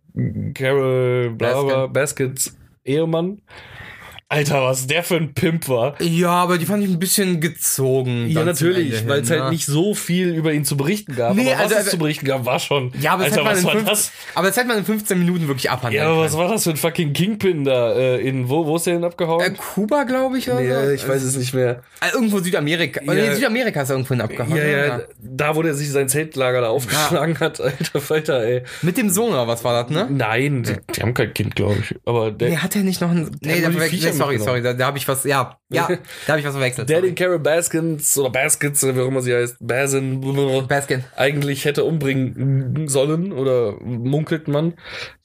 [0.54, 3.42] Carol bla bla, Baskets Ehemann,
[4.30, 6.02] Alter, was der für ein Pimp war.
[6.02, 8.28] Ja, aber die fand ich ein bisschen gezogen.
[8.28, 9.50] Ja, natürlich, weil es halt ne?
[9.52, 11.34] nicht so viel über ihn zu berichten gab.
[11.34, 12.92] Nee, aber was also, es also- zu berichten gab, war schon.
[13.00, 14.12] Ja, aber das Alter, was in war fünf- das?
[14.36, 16.72] Aber das hätte man in 15 Minuten wirklich abhandeln Ja, aber was war das für
[16.72, 17.94] ein fucking Kingpin da?
[17.94, 19.42] Äh, in wo, wo ist der denn abgehauen?
[19.42, 20.88] Äh, Kuba, glaube ich, oder so?
[20.88, 21.82] nee, ich weiß es nicht mehr.
[22.02, 23.00] Äh, irgendwo Südamerika.
[23.06, 23.14] Ja.
[23.14, 23.30] Ja.
[23.30, 24.58] Nee, Südamerika ist er irgendwo hin abgehauen.
[24.58, 28.64] Ja, ja, da wo der sich sein Zeltlager da aufgeschlagen hat, alter Falter, ey.
[28.82, 30.06] Mit dem Sohn, oder was war das, ne?
[30.12, 31.96] Nein, die, die haben kein Kind, glaube ich.
[32.06, 33.32] Aber der, Nee, hat er nicht noch ein.
[33.42, 35.24] Nee, hat da nur sorry, sorry, da, da habe ich was.
[35.24, 35.88] Ja, ja,
[36.26, 36.90] da habe ich was verwechselt.
[37.02, 38.30] den Carol Baskins oder
[38.84, 40.22] oder wie auch immer sie heißt, Basin,
[40.68, 41.04] Baskin.
[41.16, 44.74] eigentlich hätte umbringen sollen oder munkelt man,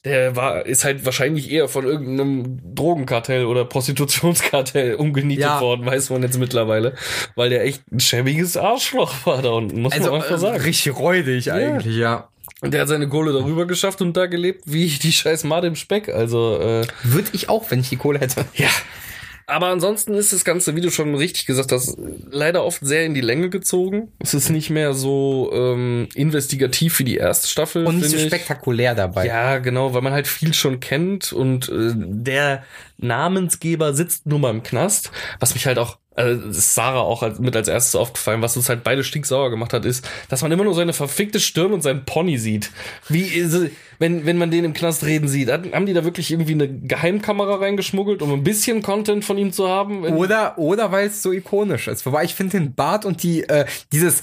[0.05, 5.61] der war, ist halt wahrscheinlich eher von irgendeinem Drogenkartell oder Prostitutionskartell umgenietet Ja.
[5.61, 6.93] worden, weiß man jetzt mittlerweile,
[7.35, 10.61] weil der echt ein schäbiges Arschloch war da unten, muss Also man einfach äh, sagen.
[10.61, 12.29] richtig räudig eigentlich, ja.
[12.63, 15.75] Und der hat seine Kohle darüber geschafft und da gelebt wie die scheiß Made im
[15.75, 18.45] Speck, also äh, Würde ich auch, wenn ich die Kohle hätte.
[18.55, 18.69] Ja.
[19.45, 21.97] Aber ansonsten ist das Ganze, wie du schon richtig gesagt hast,
[22.31, 24.13] leider oft sehr in die Länge gezogen.
[24.19, 27.85] Es ist nicht mehr so ähm, investigativ wie die erste Staffel.
[27.85, 28.27] Und nicht so ich.
[28.27, 29.27] spektakulär dabei.
[29.27, 32.63] Ja, genau, weil man halt viel schon kennt und äh, der
[32.97, 35.11] Namensgeber sitzt nur mal im Knast.
[35.39, 38.83] Was mich halt auch, also Sarah auch als, mit als erstes aufgefallen, was uns halt
[38.83, 42.37] beide stinksauer gemacht hat, ist, dass man immer nur seine verfickte Stirn und seinen Pony
[42.37, 42.71] sieht.
[43.09, 46.53] Wie, es- wenn, wenn man den im Knast reden sieht, haben die da wirklich irgendwie
[46.53, 50.03] eine Geheimkamera reingeschmuggelt, um ein bisschen Content von ihm zu haben?
[50.03, 52.05] Oder, oder weil es so ikonisch ist.
[52.05, 54.21] Wobei ich finde den Bart und die, äh, dieses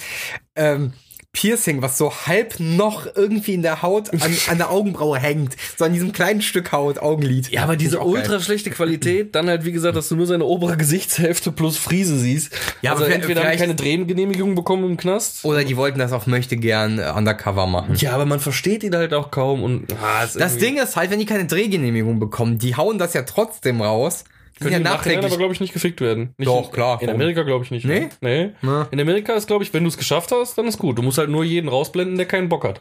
[0.57, 0.92] ähm,
[1.33, 5.57] Piercing, was so halb noch irgendwie in der Haut an, an der Augenbraue hängt.
[5.79, 7.51] So an diesem kleinen Stück Haut, Augenlid.
[7.51, 8.23] Ja, aber diese auch geil.
[8.23, 12.19] ultra schlechte Qualität, dann halt, wie gesagt, dass du nur seine obere Gesichtshälfte plus Friese
[12.19, 12.53] siehst.
[12.83, 15.45] Ja, also aber entweder haben keine Drehgenehmigung bekommen im Knast.
[15.45, 17.95] Oder die wollten das auch möchte gern äh, undercover machen.
[17.97, 21.21] Ja, aber man versteht ihn halt auch kaum und ah, Das Ding ist halt, wenn
[21.21, 24.25] die keine Drehgenehmigung bekommen, die hauen das ja trotzdem raus.
[24.61, 26.35] Die können ja nachher aber, glaube ich, nicht gefickt werden.
[26.37, 27.01] Nicht Doch, in, klar.
[27.01, 27.87] In Amerika, glaube ich, nicht.
[27.87, 28.05] Nee?
[28.05, 28.09] oder?
[28.20, 28.51] Nee.
[28.61, 28.88] Na.
[28.90, 30.99] In Amerika ist, glaube ich, wenn du es geschafft hast, dann ist gut.
[30.99, 32.81] Du musst halt nur jeden rausblenden, der keinen Bock hat.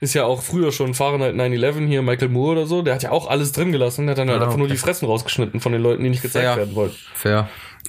[0.00, 3.10] Ist ja auch früher schon Fahrenheit 9-11 hier, Michael Moore oder so, der hat ja
[3.10, 5.72] auch alles drin gelassen, der hat dann halt Ah, einfach nur die Fressen rausgeschnitten von
[5.72, 6.56] den Leuten, die nicht gezeigt Fair.
[6.56, 6.96] werden wollten.
[7.14, 7.48] Fair.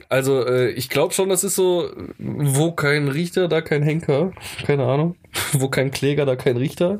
[0.10, 4.32] Also, äh, ich glaube schon, das ist so, wo kein Richter, da kein Henker.
[4.66, 5.16] Keine Ahnung.
[5.54, 7.00] Wo kein Kläger, da kein Richter.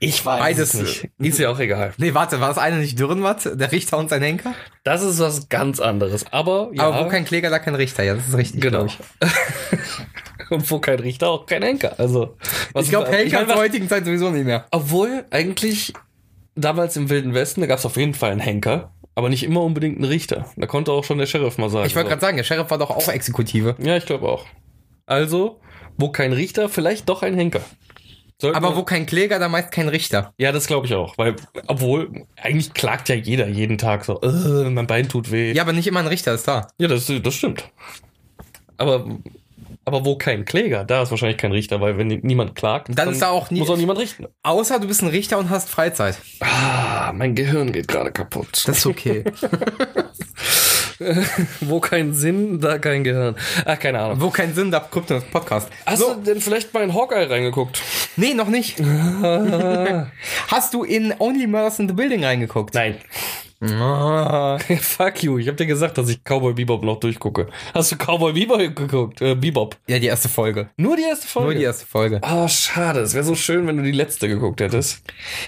[0.00, 1.08] Ich weiß Beides, es nicht.
[1.18, 1.92] Ist ja auch egal.
[1.98, 3.48] Nee, warte, war das eine nicht Dürrenmatt?
[3.58, 4.54] Der Richter und sein Henker?
[4.84, 6.24] Das ist was ganz anderes.
[6.32, 6.84] Aber, ja.
[6.88, 8.04] Aber wo kein Kläger, da kein Richter.
[8.04, 8.60] Ja, das ist richtig.
[8.60, 8.86] Genau.
[10.50, 11.94] Und wo kein Richter, auch kein Henker.
[11.98, 12.36] Also,
[12.74, 14.66] Ich glaube, Henker mein, zur was- heutigen Zeit sowieso nicht mehr.
[14.70, 15.92] Obwohl, eigentlich,
[16.54, 18.92] damals im Wilden Westen, da gab es auf jeden Fall einen Henker.
[19.14, 20.46] Aber nicht immer unbedingt ein Richter.
[20.56, 21.86] Da konnte auch schon der Sheriff mal sagen.
[21.86, 22.10] Ich wollte so.
[22.10, 23.74] gerade sagen, der Sheriff war doch auch Exekutive.
[23.78, 24.46] Ja, ich glaube auch.
[25.06, 25.60] Also,
[25.96, 27.60] wo kein Richter, vielleicht doch ein Henker.
[28.40, 30.32] Sollten Aber wo kein Kläger, da meist kein Richter.
[30.38, 31.18] Ja, das glaube ich auch.
[31.18, 31.34] Weil,
[31.66, 35.52] obwohl, eigentlich klagt ja jeder jeden Tag so, äh, mein Bein tut weh.
[35.52, 36.68] Ja, aber nicht immer ein Richter ist da.
[36.78, 37.68] Ja, das, das stimmt.
[38.76, 39.06] Aber,
[39.84, 43.22] aber wo kein Kläger, da ist wahrscheinlich kein Richter, weil wenn niemand klagt, Dann ist
[43.22, 44.26] da auch nie- muss auch niemand richten.
[44.44, 46.16] Außer du bist ein Richter und hast Freizeit.
[46.38, 48.62] Ah, mein Gehirn geht gerade kaputt.
[48.66, 49.24] Das ist okay.
[51.60, 53.36] wo kein Sinn, da kein Gehirn.
[53.64, 54.20] Ach, keine Ahnung.
[54.20, 55.70] Wo kein Sinn, da kommt das Podcast.
[55.86, 57.80] Hast so, du denn vielleicht mal in Hawkeye reingeguckt?
[58.18, 58.78] Nee, noch nicht.
[60.48, 62.74] Hast du in Only Murders in the Building reingeguckt?
[62.74, 62.96] Nein.
[63.60, 64.58] Ah.
[64.80, 67.48] Fuck you, ich hab dir gesagt, dass ich Cowboy Bebop noch durchgucke.
[67.74, 69.20] Hast du Cowboy Bebop geguckt?
[69.20, 69.76] Äh, Bebop.
[69.88, 70.70] Ja, die erste Folge.
[70.76, 71.48] Nur die erste Folge?
[71.50, 72.20] Nur die erste Folge.
[72.22, 73.00] Ah, schade.
[73.00, 75.02] Es wäre so schön, wenn du die letzte geguckt hättest.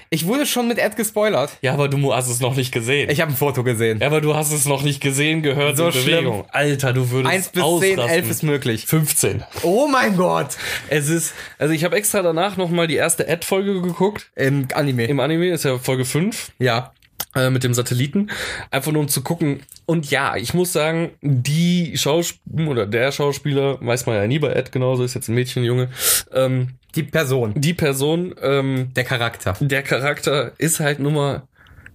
[0.09, 1.51] Ich wurde schon mit Ed gespoilert.
[1.61, 3.09] Ja, aber du hast es noch nicht gesehen.
[3.09, 3.99] Ich habe ein Foto gesehen.
[3.99, 6.45] ja, aber du hast es noch nicht gesehen, gehört So Bewegung.
[6.51, 7.97] Alter, du würdest 1 bis ausrasten.
[7.97, 8.85] 10, 11 ist möglich.
[8.87, 9.43] 15.
[9.63, 10.57] Oh mein Gott.
[10.89, 14.31] Es ist, also ich habe extra danach nochmal die erste Ad-Folge geguckt.
[14.35, 15.05] Im Anime.
[15.05, 16.91] Im Anime ist ja Folge 5 ja.
[17.35, 18.29] Äh, mit dem Satelliten.
[18.71, 19.61] Einfach nur um zu gucken.
[19.85, 24.51] Und ja, ich muss sagen, die Schauspieler oder der Schauspieler, weiß man ja nie bei
[24.53, 25.89] Ed genauso, ist jetzt ein Mädchen, Junge.
[26.33, 27.53] Ähm, Die Person.
[27.55, 29.55] die Person, ähm, Der Charakter.
[29.59, 31.43] der Charakter ist halt nur mal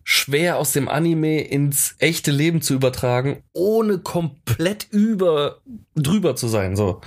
[0.08, 5.58] schwer aus dem Anime ins echte Leben zu übertragen, ohne komplett über
[5.96, 7.00] drüber zu sein, so.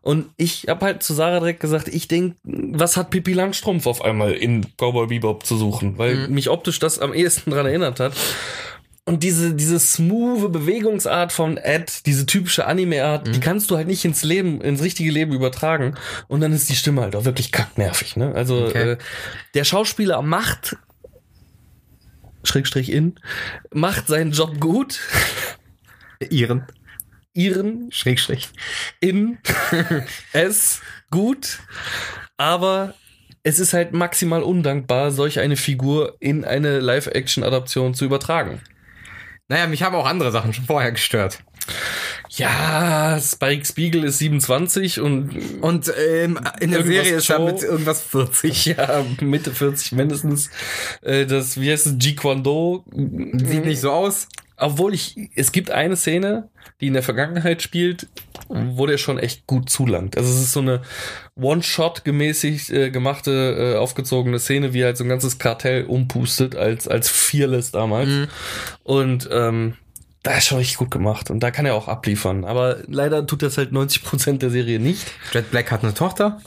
[0.00, 4.00] Und ich habe halt zu Sarah direkt gesagt, ich denk, was hat Pippi Langstrumpf auf
[4.02, 8.14] einmal in Cowboy Bebop zu suchen, weil mich optisch das am ehesten dran erinnert hat.
[9.04, 14.06] Und diese, diese smooth Bewegungsart von Ed, diese typische Anime-Art, die kannst du halt nicht
[14.06, 15.96] ins Leben, ins richtige Leben übertragen.
[16.28, 18.34] Und dann ist die Stimme halt auch wirklich kacknervig, ne?
[18.34, 18.92] Also, Okay.
[18.92, 18.96] äh,
[19.54, 20.76] der Schauspieler macht,
[22.48, 23.14] Schrägstrich in,
[23.72, 25.00] macht seinen Job gut.
[26.30, 26.66] Ihren.
[27.34, 28.48] Ihren Schrägstrich.
[29.00, 29.38] in
[30.32, 30.80] es
[31.10, 31.60] gut,
[32.36, 32.94] aber
[33.42, 38.60] es ist halt maximal undankbar, solch eine Figur in eine Live-Action-Adaption zu übertragen.
[39.48, 41.44] Naja, mich haben auch andere Sachen schon vorher gestört.
[42.30, 48.02] Ja, Spike Spiegel ist 27 und Und ähm, in der Serie ist er mit irgendwas
[48.02, 48.66] 40.
[48.66, 50.50] ja, Mitte 40 mindestens.
[51.02, 52.84] Äh, Das, wie heißt es, Ji Kwon Do.
[52.92, 54.28] Sieht nicht so aus.
[54.60, 56.48] Obwohl ich, es gibt eine Szene,
[56.80, 58.08] die in der Vergangenheit spielt,
[58.48, 60.16] wo der schon echt gut zulangt.
[60.16, 60.82] Also es ist so eine
[61.36, 67.08] One-Shot-gemäßig äh, gemachte, äh, aufgezogene Szene, wie halt so ein ganzes Kartell umpustet als, als
[67.08, 68.08] Fearless damals.
[68.82, 69.74] Und ähm,
[70.28, 72.44] da ist schon richtig gut gemacht und da kann er auch abliefern.
[72.44, 75.10] Aber leider tut das halt 90% der Serie nicht.
[75.32, 76.42] Jet Black hat eine Tochter.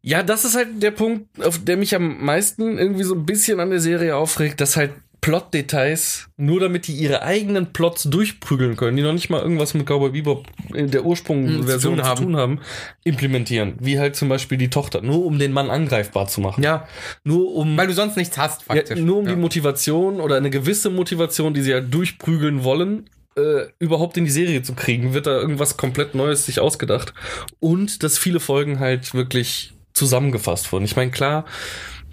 [0.00, 3.60] Ja, das ist halt der Punkt, auf der mich am meisten irgendwie so ein bisschen
[3.60, 8.96] an der Serie aufregt, dass halt Plot-Details, nur damit die ihre eigenen Plots durchprügeln können,
[8.96, 12.36] die noch nicht mal irgendwas mit Cowboy Bebop in der Ursprungsversion Hm, zu zu, tun
[12.36, 12.60] haben,
[13.04, 13.74] implementieren.
[13.80, 16.62] Wie halt zum Beispiel die Tochter, nur um den Mann angreifbar zu machen.
[16.62, 16.88] Ja.
[17.24, 18.98] Nur um Weil du sonst nichts hast, ja, faktisch.
[18.98, 19.34] nur um ja.
[19.34, 24.30] die Motivation oder eine gewisse Motivation, die sie halt durchprügeln wollen, äh, überhaupt in die
[24.30, 27.12] Serie zu kriegen, wird da irgendwas komplett Neues sich ausgedacht.
[27.60, 30.84] Und dass viele Folgen halt wirklich zusammengefasst wurden.
[30.84, 31.44] Ich meine, klar,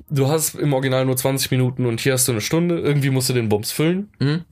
[0.10, 2.80] du hast im Original nur 20 Minuten und hier hast du eine Stunde.
[2.80, 4.10] Irgendwie musst du den Bums füllen.
[4.20, 4.46] Mhm.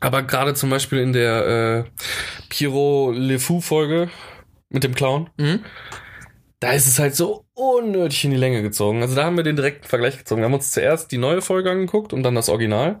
[0.00, 2.02] Aber gerade zum Beispiel in der äh,
[2.48, 4.10] Pierrot Le Fou Folge
[4.70, 5.60] mit dem Clown, Mhm.
[6.60, 9.02] da ist es halt so unnötig in die Länge gezogen.
[9.02, 10.40] Also da haben wir den direkten Vergleich gezogen.
[10.40, 13.00] Wir haben uns zuerst die neue Folge angeguckt und dann das Original.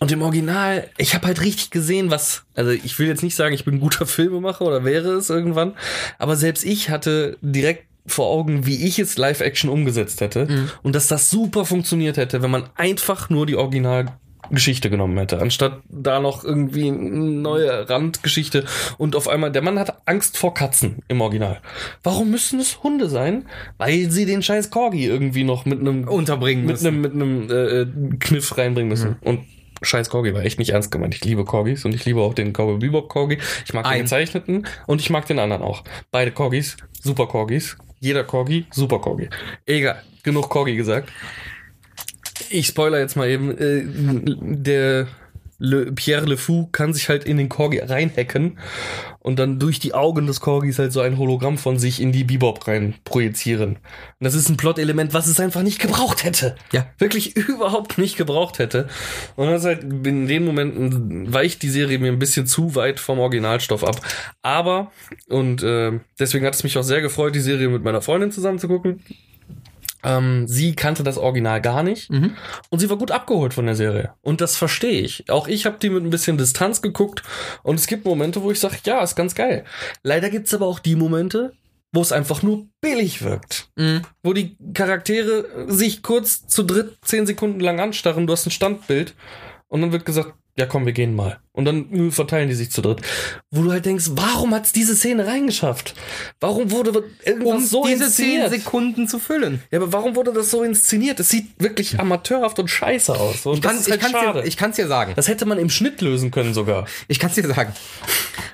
[0.00, 3.54] Und im Original, ich habe halt richtig gesehen, was, also ich will jetzt nicht sagen,
[3.54, 5.74] ich bin ein guter Filmemacher oder wäre es irgendwann,
[6.18, 11.08] aber selbst ich hatte direkt vor Augen, wie ich es Live-Action umgesetzt hätte und dass
[11.08, 14.06] das super funktioniert hätte, wenn man einfach nur die Original
[14.50, 18.64] Geschichte genommen hätte, anstatt da noch irgendwie eine neue Randgeschichte
[18.96, 21.60] und auf einmal, der Mann hat Angst vor Katzen im Original.
[22.02, 23.46] Warum müssen es Hunde sein?
[23.76, 26.86] Weil sie den scheiß Corgi irgendwie noch mit einem Unterbringen mit müssen.
[26.86, 29.16] einem mit einem äh, Kniff reinbringen müssen.
[29.20, 29.40] Und
[29.82, 31.14] scheiß Corgi war echt nicht ernst gemeint.
[31.14, 33.38] Ich liebe Corgis und ich liebe auch den Cowboy Bebop Corgi.
[33.66, 34.00] Ich mag den Ein.
[34.02, 35.84] gezeichneten und ich mag den anderen auch.
[36.10, 37.76] Beide Corgis, super Corgis.
[38.00, 39.28] Jeder Corgi, super Corgi.
[39.66, 41.10] Egal, genug Corgi gesagt.
[42.50, 43.50] Ich spoiler jetzt mal eben.
[43.58, 43.82] Äh,
[44.40, 45.08] der
[45.58, 48.58] Le, Pierre Le Fou kann sich halt in den Corgi reinhacken
[49.18, 52.22] und dann durch die Augen des Corgis halt so ein Hologramm von sich in die
[52.22, 53.70] Bebop rein projizieren.
[53.70, 56.54] Und das ist ein Plot-Element, was es einfach nicht gebraucht hätte.
[56.72, 56.86] Ja.
[56.98, 58.88] Wirklich überhaupt nicht gebraucht hätte.
[59.34, 63.18] Und das halt in den Momenten weicht die Serie mir ein bisschen zu weit vom
[63.18, 64.00] Originalstoff ab.
[64.42, 64.92] Aber,
[65.28, 68.60] und äh, deswegen hat es mich auch sehr gefreut, die Serie mit meiner Freundin zusammen
[68.60, 69.02] zu gucken.
[70.04, 72.36] Ähm, sie kannte das Original gar nicht Mhm.
[72.70, 74.12] und sie war gut abgeholt von der Serie.
[74.22, 75.28] Und das verstehe ich.
[75.30, 77.22] Auch ich habe die mit ein bisschen Distanz geguckt
[77.62, 79.64] und es gibt Momente, wo ich sage, ja, ist ganz geil.
[80.02, 81.52] Leider gibt's aber auch die Momente,
[81.92, 83.70] wo es einfach nur billig wirkt.
[83.76, 84.02] Mhm.
[84.22, 89.14] Wo die Charaktere sich kurz zu dritt zehn Sekunden lang anstarren, du hast ein Standbild
[89.68, 91.38] und dann wird gesagt, ja komm, wir gehen mal.
[91.52, 93.00] Und dann äh, verteilen die sich zu dritt.
[93.50, 95.94] Wo du halt denkst, warum hat's diese Szene reingeschafft?
[96.40, 98.50] Warum wurde irgendwas Um so diese zehn inszeniert?
[98.50, 99.62] Sekunden zu füllen.
[99.70, 101.20] Ja, aber warum wurde das so inszeniert?
[101.20, 103.46] Es sieht wirklich amateurhaft und scheiße aus.
[103.46, 104.42] Und Ich kann halt schade.
[104.42, 105.12] dir, ich kann's dir sagen.
[105.16, 106.86] das hätte man im Schnitt lösen können sogar.
[107.06, 107.72] Ich kann es dir sagen.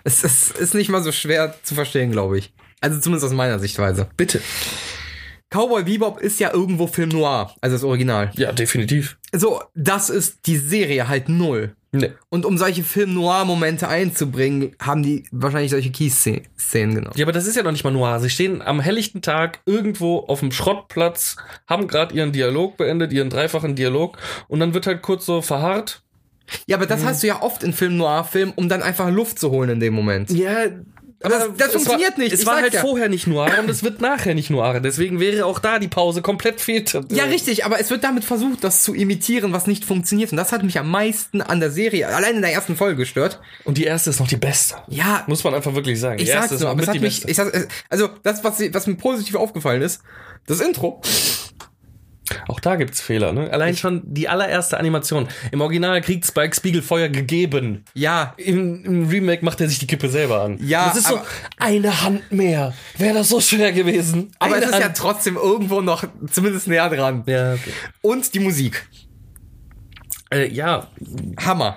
[0.04, 2.52] Es, es ist nicht mal so schwer zu verstehen, glaube ich.
[2.82, 4.08] Also zumindest aus meiner Sichtweise.
[4.18, 4.42] Bitte.
[5.54, 8.32] Cowboy Bebop ist ja irgendwo Film Noir, also das Original.
[8.34, 9.16] Ja, definitiv.
[9.32, 11.76] So, das ist die Serie halt null.
[11.92, 12.10] Nee.
[12.28, 17.14] Und um solche Film Noir-Momente einzubringen, haben die wahrscheinlich solche Key-Szenen genommen.
[17.14, 18.18] Ja, aber das ist ja noch nicht mal noir.
[18.18, 21.36] Sie stehen am helllichten Tag irgendwo auf dem Schrottplatz,
[21.68, 26.02] haben gerade ihren Dialog beendet, ihren dreifachen Dialog, und dann wird halt kurz so verharrt.
[26.66, 29.52] Ja, aber das hast du ja oft in Film Noir-Filmen, um dann einfach Luft zu
[29.52, 30.30] holen in dem Moment.
[30.30, 30.66] Ja,
[31.24, 32.80] Aber das- das es funktioniert war, nicht, Es ich war sag's halt ja.
[32.82, 34.78] vorher nicht noir und es wird nachher nicht noir.
[34.80, 36.92] Deswegen wäre auch da die Pause komplett fehlt.
[37.10, 40.30] Ja, richtig, aber es wird damit versucht, das zu imitieren, was nicht funktioniert.
[40.32, 43.40] Und das hat mich am meisten an der Serie, allein in der ersten Folge gestört.
[43.64, 44.76] Und die erste ist noch die beste.
[44.88, 46.18] Ja, Muss man einfach wirklich sagen.
[46.18, 47.30] ich die sag's erste ist nur, noch aber es mit hat die mich, beste.
[47.30, 50.02] ich sag, also das, was, was mir positiv aufgefallen ist,
[50.46, 51.00] das Intro.
[52.48, 53.50] Auch da gibt's Fehler, ne?
[53.52, 55.28] Allein schon die allererste Animation.
[55.52, 57.84] Im Original kriegt Spike Spiegel Feuer gegeben.
[57.94, 60.58] Ja, Im, Im Remake macht er sich die Kippe selber an.
[60.60, 61.20] Ja, Das ist so,
[61.58, 62.72] eine Hand mehr.
[62.98, 64.32] Wäre das so schwer gewesen.
[64.38, 64.96] aber eine es ist ja Hand.
[64.96, 67.24] trotzdem irgendwo noch zumindest näher dran.
[67.26, 67.70] Ja, okay.
[68.02, 68.86] Und die Musik.
[70.34, 70.88] Äh, ja,
[71.38, 71.76] Hammer.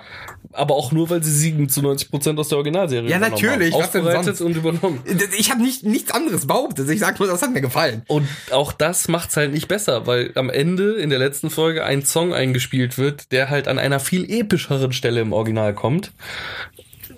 [0.52, 3.82] aber auch nur, weil sie siegen zu 90% aus der Originalserie Ja, natürlich, Haben.
[3.82, 4.40] was denn Aufbereitet sonst?
[4.40, 5.00] und übernommen.
[5.38, 6.88] Ich habe nicht, nichts anderes behauptet.
[6.90, 8.02] Ich sag nur, das hat mir gefallen.
[8.08, 12.04] Und auch das macht's halt nicht besser, weil am Ende in der letzten Folge ein
[12.04, 16.12] Song eingespielt wird, der halt an einer viel epischeren Stelle im Original kommt.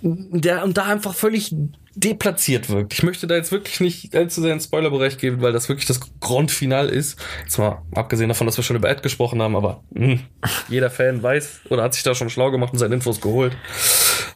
[0.03, 1.55] Der und da einfach völlig
[1.95, 2.93] deplatziert wirkt.
[2.93, 5.87] Ich möchte da jetzt wirklich nicht allzu sehr in den Spoilerbereich gehen, weil das wirklich
[5.87, 7.19] das Grundfinal ist.
[7.59, 10.21] Mal abgesehen davon, dass wir schon über Ed gesprochen haben, aber mh,
[10.69, 13.57] jeder Fan weiß oder hat sich da schon schlau gemacht und seine Infos geholt.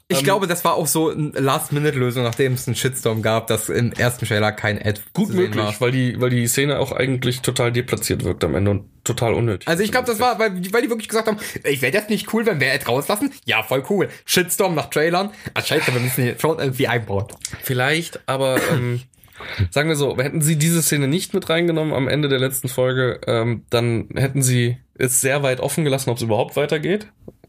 [0.08, 3.70] Ich Ähm, glaube, das war auch so eine Last-Minute-Lösung, nachdem es einen Shitstorm gab, dass
[3.70, 5.80] im ersten Trailer kein Ad Gut möglich, war.
[5.80, 9.66] weil die, weil die Szene auch eigentlich total deplatziert wirkt am Ende und total unnötig.
[9.66, 12.34] Also ich glaube, das war, weil, weil die wirklich gesagt haben, ich wäre das nicht
[12.34, 13.32] cool, wenn wir Ad rauslassen.
[13.46, 14.10] Ja, voll cool.
[14.26, 15.30] Shitstorm nach Trailern.
[15.54, 17.26] Ah, scheiße, wir müssen hier schon irgendwie einbauen.
[17.62, 19.00] Vielleicht, aber ähm,
[19.70, 23.20] sagen wir so, hätten sie diese Szene nicht mit reingenommen am Ende der letzten Folge,
[23.26, 27.06] ähm, dann hätten sie es sehr weit offen gelassen, ob es überhaupt weitergeht.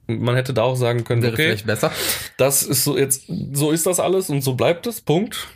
[0.07, 1.91] Man hätte da auch sagen können, Wäre okay, vielleicht besser.
[2.37, 5.47] das ist so jetzt, so ist das alles und so bleibt es, Punkt.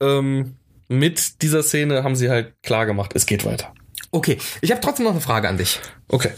[0.00, 0.56] Ähm,
[0.88, 3.72] mit dieser Szene haben sie halt klar gemacht, es geht weiter.
[4.12, 5.80] Okay, ich habe trotzdem noch eine Frage an dich.
[6.08, 6.30] Okay.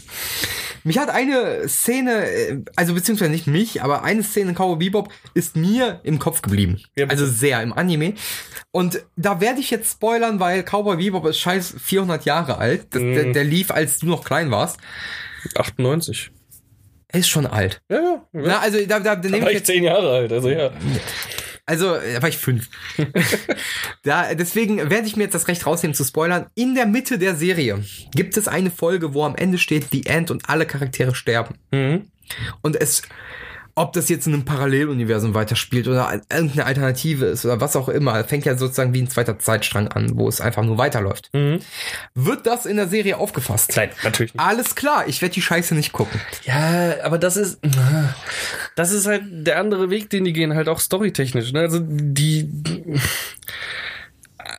[0.83, 5.11] Mich hat eine Szene, äh, also beziehungsweise nicht mich, aber eine Szene in Cowboy Bebop
[5.33, 6.81] ist mir im Kopf geblieben.
[6.97, 8.13] Ja, also sehr im Anime.
[8.71, 12.87] Und da werde ich jetzt spoilern, weil Cowboy Bebop ist scheiß 400 Jahre alt.
[12.91, 13.13] Das, Mhm.
[13.13, 14.77] der, der lief, als du noch klein warst.
[15.55, 16.31] 98.
[17.11, 17.81] Er ist schon alt.
[17.89, 18.21] Ja, ja.
[18.31, 20.49] Na, also da, da, da Da nehme war ich ich jetzt zehn Jahre alt, also
[20.49, 20.71] ja.
[21.65, 22.67] Also, da war ich fünf.
[24.03, 26.47] da, deswegen werde ich mir jetzt das Recht rausnehmen zu spoilern.
[26.55, 27.83] In der Mitte der Serie
[28.15, 31.55] gibt es eine Folge, wo am Ende steht The End und alle Charaktere sterben.
[31.71, 32.07] Mhm.
[32.61, 33.03] Und es,
[33.79, 38.21] ob das jetzt in einem Paralleluniversum weiterspielt oder irgendeine Alternative ist oder was auch immer,
[38.25, 41.29] fängt ja sozusagen wie ein zweiter Zeitstrang an, wo es einfach nur weiterläuft.
[41.33, 41.59] Mhm.
[42.13, 43.71] Wird das in der Serie aufgefasst?
[43.77, 44.43] Nein, natürlich nicht.
[44.43, 46.19] Alles klar, ich werde die Scheiße nicht gucken.
[46.43, 47.59] Ja, aber das ist,
[48.75, 51.53] das ist halt der andere Weg, den die gehen, halt auch storytechnisch.
[51.53, 51.61] Ne?
[51.61, 52.49] Also die,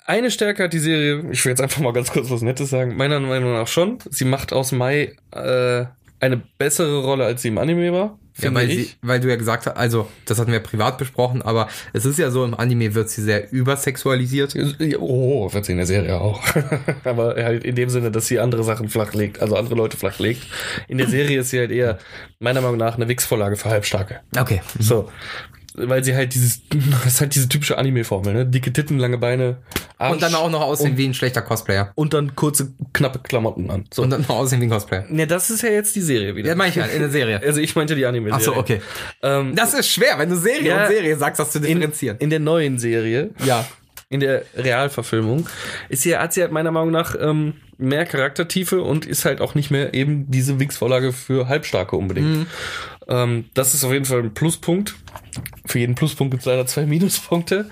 [0.07, 2.97] eine Stärke hat die Serie, ich will jetzt einfach mal ganz kurz was Nettes sagen,
[2.97, 3.99] meiner Meinung nach schon.
[4.09, 5.85] Sie macht aus Mai äh,
[6.21, 8.19] eine bessere Rolle, als sie im Anime war.
[8.39, 11.69] Ja, weil, sie, weil du ja gesagt hast, also das hatten wir privat besprochen, aber
[11.93, 14.55] es ist ja so, im Anime wird sie sehr übersexualisiert.
[14.99, 16.43] Oh, wird sie in der Serie auch.
[17.05, 20.47] Aber halt in dem Sinne, dass sie andere Sachen flachlegt, also andere Leute flachlegt.
[20.89, 21.99] In der Serie ist sie halt eher,
[22.39, 24.21] meiner Meinung nach, eine Wix-Vorlage für Halbstarke.
[24.39, 24.63] Okay.
[24.79, 25.11] So.
[25.75, 26.63] Weil sie halt dieses,
[27.05, 28.47] das ist halt diese typische Anime-Formel, ne?
[28.47, 29.59] Dicke Titten, lange Beine,
[29.99, 31.93] Arsch Und dann auch noch aussehen wie ein schlechter Cosplayer.
[31.95, 33.85] und dann kurze, knappe Klamotten an.
[33.93, 34.03] So.
[34.03, 35.05] Und dann noch aussehen wie ein Cosplayer.
[35.09, 36.49] Ne, das ist ja jetzt die Serie wieder.
[36.49, 37.41] Ja, meine ich ja, in der Serie.
[37.47, 38.37] Also ich meinte die Anime-Serie.
[38.41, 38.81] Ach so, okay.
[39.23, 40.83] Ähm, Das ist schwer, wenn du Serie Ja.
[40.83, 42.17] und Serie sagst, das zu in, differenzieren.
[42.19, 43.67] in der neuen Serie, ja.
[44.09, 45.47] in der Realverfilmung,
[45.89, 49.55] ist sie, hat sie halt meiner Meinung nach ähm, mehr Charaktertiefe und ist halt auch
[49.55, 52.47] nicht mehr eben diese Wix-Vorlage für Halbstarke unbedingt.
[53.11, 54.95] Ähm, das ist auf jeden Fall ein Pluspunkt.
[55.67, 57.69] Für jeden Pluspunkt gibt es leider zwei Minuspunkte.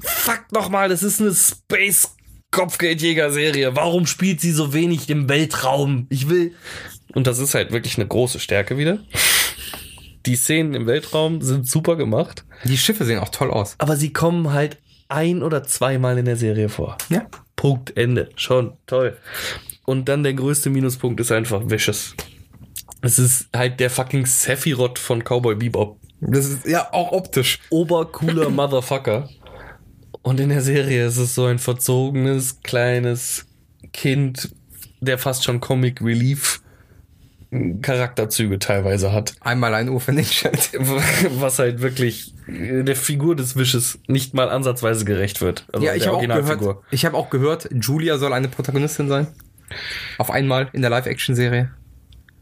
[0.00, 2.14] Fuck nochmal, das ist eine Space
[2.50, 3.74] Kopfgeldjäger-Serie.
[3.74, 6.06] Warum spielt sie so wenig im Weltraum?
[6.10, 6.54] Ich will.
[7.14, 8.98] Und das ist halt wirklich eine große Stärke wieder.
[10.26, 13.74] Die Szenen im Weltraum sind super gemacht, Die Schiffe sehen auch toll aus.
[13.78, 14.78] aber sie kommen halt
[15.08, 16.96] ein oder zweimal in der Serie vor.
[17.10, 17.26] Ja.
[17.56, 18.30] Punkt, Ende.
[18.36, 19.16] Schon, toll.
[19.84, 22.14] Und dann der größte Minuspunkt ist einfach Vicious.
[23.04, 25.98] Es ist halt der fucking Sephiroth von Cowboy Bebop.
[26.20, 27.60] Das ist ja auch optisch.
[27.70, 29.28] Obercooler Motherfucker.
[30.22, 33.46] Und in der Serie ist es so ein verzogenes, kleines
[33.92, 34.54] Kind,
[35.00, 36.62] der fast schon Comic Relief
[37.82, 39.34] Charakterzüge teilweise hat.
[39.40, 40.12] Einmal ein Uhr für.
[41.38, 45.66] Was halt wirklich der Figur des Wisches nicht mal ansatzweise gerecht wird.
[45.72, 49.28] Also Ja, ich habe auch gehört, ich habe auch gehört, Julia soll eine Protagonistin sein.
[50.18, 51.70] Auf einmal in der Live-Action-Serie.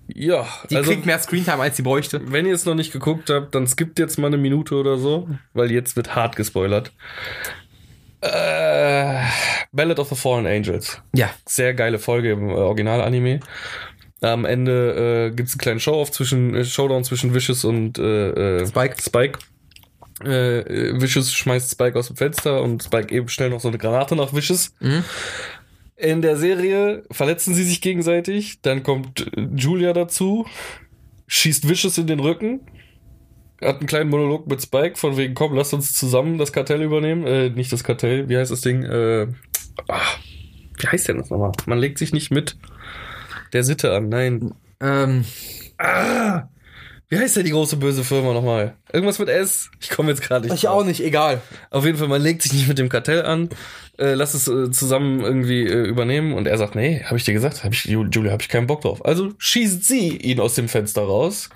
[0.09, 2.20] Ja, Die also kriegt mehr Screentime, als sie bräuchte.
[2.32, 5.28] wenn ihr es noch nicht geguckt habt, dann skippt jetzt mal eine Minute oder so,
[5.55, 6.92] weil jetzt wird hart gespoilert.
[8.20, 9.20] Äh,
[9.72, 11.00] Ballad of the Fallen Angels.
[11.14, 11.30] Ja.
[11.46, 13.40] Sehr geile Folge im äh, Original-Anime.
[14.20, 18.66] Am Ende äh, gibt's einen kleinen Show-off zwischen äh, Showdown zwischen Vicious und äh, äh,
[18.66, 18.96] Spike.
[19.03, 19.38] Spike.
[20.22, 24.14] Äh, Vicious schmeißt Spike aus dem Fenster und Spike eben schnell noch so eine Granate
[24.14, 24.72] nach Vicious.
[24.78, 25.03] Mhm.
[26.03, 28.61] In der Serie verletzen sie sich gegenseitig.
[28.62, 29.24] Dann kommt
[29.57, 30.46] Julia dazu,
[31.28, 32.61] schießt Vicious in den Rücken,
[33.61, 37.24] hat einen kleinen Monolog mit Spike von wegen, komm, lass uns zusammen das Kartell übernehmen.
[37.24, 38.82] Äh, nicht das Kartell, wie heißt das Ding?
[38.82, 39.28] Äh,
[39.86, 40.00] ah,
[40.80, 41.53] wie heißt denn das nochmal?
[41.66, 42.57] Man legt sich nicht mit
[43.53, 44.53] der Sitte an, nein.
[44.80, 45.24] Ähm,
[45.82, 46.48] Ah,
[47.12, 48.74] wie heißt denn die große böse Firma nochmal?
[48.90, 49.70] Irgendwas mit S?
[49.80, 50.54] Ich komme jetzt gerade nicht.
[50.56, 51.42] ich auch nicht, egal.
[51.68, 53.50] Auf jeden Fall, man legt sich nicht mit dem Kartell an,
[53.98, 57.34] äh, lass es äh, zusammen irgendwie äh, übernehmen und er sagt, nee, habe ich dir
[57.34, 59.04] gesagt, hab ich, Ju- Julia, habe ich keinen Bock drauf.
[59.04, 61.50] Also schießt sie ihn aus dem Fenster raus.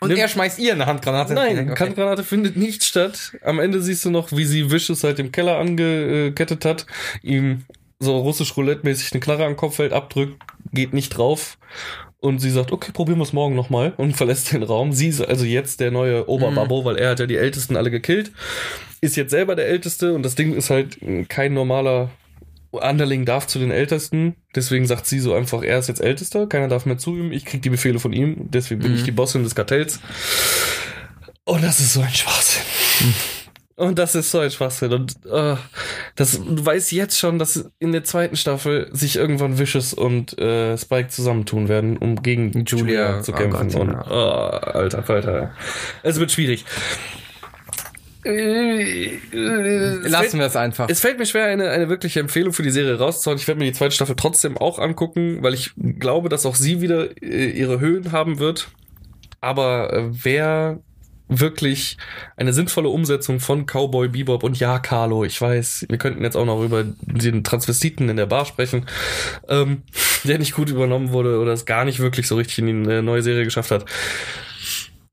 [0.00, 1.34] Und Nimmt- er schmeißt ihr eine Handgranate.
[1.34, 1.84] Nein, okay.
[1.84, 3.32] Handgranate findet nicht statt.
[3.42, 6.86] Am Ende siehst du noch, wie sie Vicious halt im Keller angekettet hat,
[7.22, 7.66] ihm
[8.00, 10.42] so russisch Roulette-mäßig eine Knarre am Kopf hält, abdrückt,
[10.72, 11.58] geht nicht drauf.
[12.24, 14.94] Und sie sagt, okay, probieren wir es morgen nochmal und verlässt den Raum.
[14.94, 18.32] Sie ist also jetzt der neue Oberbabbo, weil er hat ja die Ältesten alle gekillt.
[19.02, 22.08] Ist jetzt selber der Älteste und das Ding ist halt äh, kein normaler
[22.70, 24.36] Underling darf zu den Ältesten.
[24.54, 27.44] Deswegen sagt sie so einfach, er ist jetzt Ältester, keiner darf mehr zu ihm, ich
[27.44, 30.00] krieg die Befehle von ihm, deswegen bin ich die Bossin des Kartells.
[31.44, 32.62] Und das ist so ein Schwachsinn.
[33.76, 34.92] Und das ist so ein Schwachsinn.
[34.92, 35.56] Und äh,
[36.14, 40.78] das, du weißt jetzt schon, dass in der zweiten Staffel sich irgendwann Vicious und äh,
[40.78, 43.70] Spike zusammentun werden, um gegen Julia, Julia, zu oh kämpfen.
[43.70, 44.06] Gott, und, ja.
[44.08, 45.52] oh, alter Falter.
[46.02, 46.64] Es wird schwierig.
[48.24, 48.32] Lassen
[50.38, 50.88] wir es einfach.
[50.88, 53.38] es fällt mir schwer, eine, eine wirkliche Empfehlung für die Serie rauszuhauen.
[53.38, 56.80] Ich werde mir die zweite Staffel trotzdem auch angucken, weil ich glaube, dass auch sie
[56.80, 58.68] wieder ihre Höhen haben wird.
[59.42, 60.78] Aber wer
[61.28, 61.96] wirklich
[62.36, 66.44] eine sinnvolle Umsetzung von Cowboy Bebop und ja, Carlo, ich weiß, wir könnten jetzt auch
[66.44, 68.86] noch über den Transvestiten in der Bar sprechen,
[69.48, 69.82] ähm,
[70.24, 73.02] der nicht gut übernommen wurde oder es gar nicht wirklich so richtig in die äh,
[73.02, 73.86] neue Serie geschafft hat.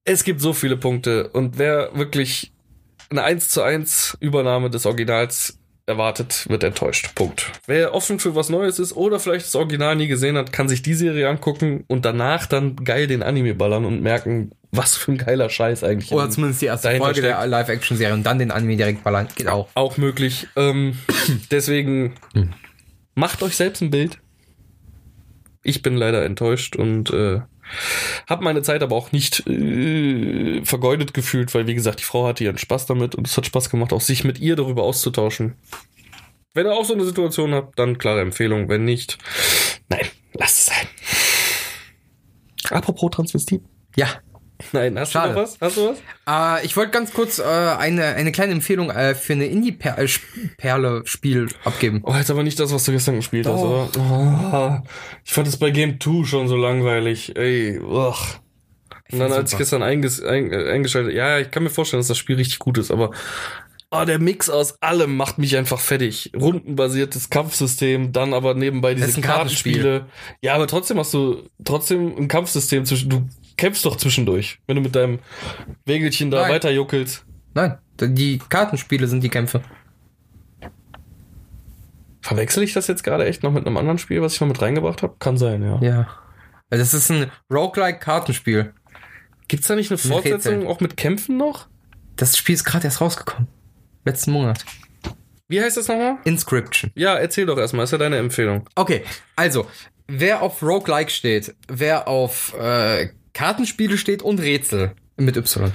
[0.03, 2.51] Es gibt so viele Punkte und wer wirklich
[3.09, 7.13] eine 1 zu 1 Übernahme des Originals erwartet, wird enttäuscht.
[7.15, 7.51] Punkt.
[7.67, 10.81] Wer offen für was Neues ist oder vielleicht das Original nie gesehen hat, kann sich
[10.81, 15.17] die Serie angucken und danach dann geil den Anime ballern und merken, was für ein
[15.17, 16.11] geiler Scheiß eigentlich.
[16.11, 17.49] Oder in- zumindest die erste Folge der steckt.
[17.49, 19.27] Live-Action-Serie und dann den Anime direkt ballern.
[19.35, 19.67] Geht auch.
[19.75, 20.47] Auch möglich.
[20.55, 20.97] Ähm,
[21.51, 22.15] deswegen
[23.15, 24.17] macht euch selbst ein Bild.
[25.63, 27.41] Ich bin leider enttäuscht und äh,
[28.27, 32.43] habe meine Zeit aber auch nicht äh, vergeudet gefühlt, weil wie gesagt, die Frau hatte
[32.43, 35.53] ihren Spaß damit und es hat Spaß gemacht, auch sich mit ihr darüber auszutauschen.
[36.53, 38.67] Wenn ihr auch so eine Situation habt, dann klare Empfehlung.
[38.69, 39.17] Wenn nicht,
[39.89, 40.87] nein, lasst es sein.
[42.77, 43.61] Apropos Transvestit.
[43.95, 44.07] Ja.
[44.71, 45.33] Nein, hast Schade.
[45.33, 45.57] du noch was?
[45.59, 46.61] Hast du was?
[46.61, 52.01] Äh, ich wollte ganz kurz äh, eine, eine kleine Empfehlung äh, für eine Indie-Perle-Spiel abgeben.
[52.03, 53.89] Oh, jetzt aber nicht das, was du gestern gespielt hast, oder?
[53.97, 54.87] Oh,
[55.23, 57.35] ich fand es bei Game 2 schon so langweilig.
[57.35, 58.39] Ey, ugh.
[59.11, 59.59] Und dann, als ich super.
[59.59, 62.77] gestern einges ein, äh, eingeschaltet, ja, ich kann mir vorstellen, dass das Spiel richtig gut
[62.77, 63.11] ist, aber
[63.91, 66.31] oh, der Mix aus allem macht mich einfach fertig.
[66.33, 70.05] Rundenbasiertes Kampfsystem, dann aber nebenbei diese Kartenspiele.
[70.41, 73.27] Ja, aber trotzdem hast du trotzdem ein Kampfsystem zwischen, du
[73.61, 75.19] kämpfst doch zwischendurch, wenn du mit deinem
[75.85, 76.53] Wägelchen da Nein.
[76.53, 77.23] weiterjuckelst.
[77.53, 79.61] Nein, die Kartenspiele sind die Kämpfe.
[82.23, 84.59] Verwechsel ich das jetzt gerade echt noch mit einem anderen Spiel, was ich noch mit
[84.61, 85.15] reingebracht habe?
[85.19, 85.79] Kann sein, ja.
[85.81, 86.07] Ja.
[86.71, 88.73] Weil Das ist ein Roguelike-Kartenspiel.
[89.47, 90.67] Gibt's da nicht eine Ein Fortsetzung Rätsel.
[90.67, 91.67] auch mit Kämpfen noch?
[92.15, 93.47] Das Spiel ist gerade erst rausgekommen.
[94.05, 94.65] Letzten Monat.
[95.47, 96.17] Wie heißt das nochmal?
[96.23, 96.91] Inscription.
[96.95, 98.67] Ja, erzähl doch erstmal, ist ja deine Empfehlung.
[98.73, 99.03] Okay,
[99.35, 99.67] also,
[100.07, 105.71] wer auf Roguelike steht, wer auf äh, Kartenspiele steht und Rätsel mit Y.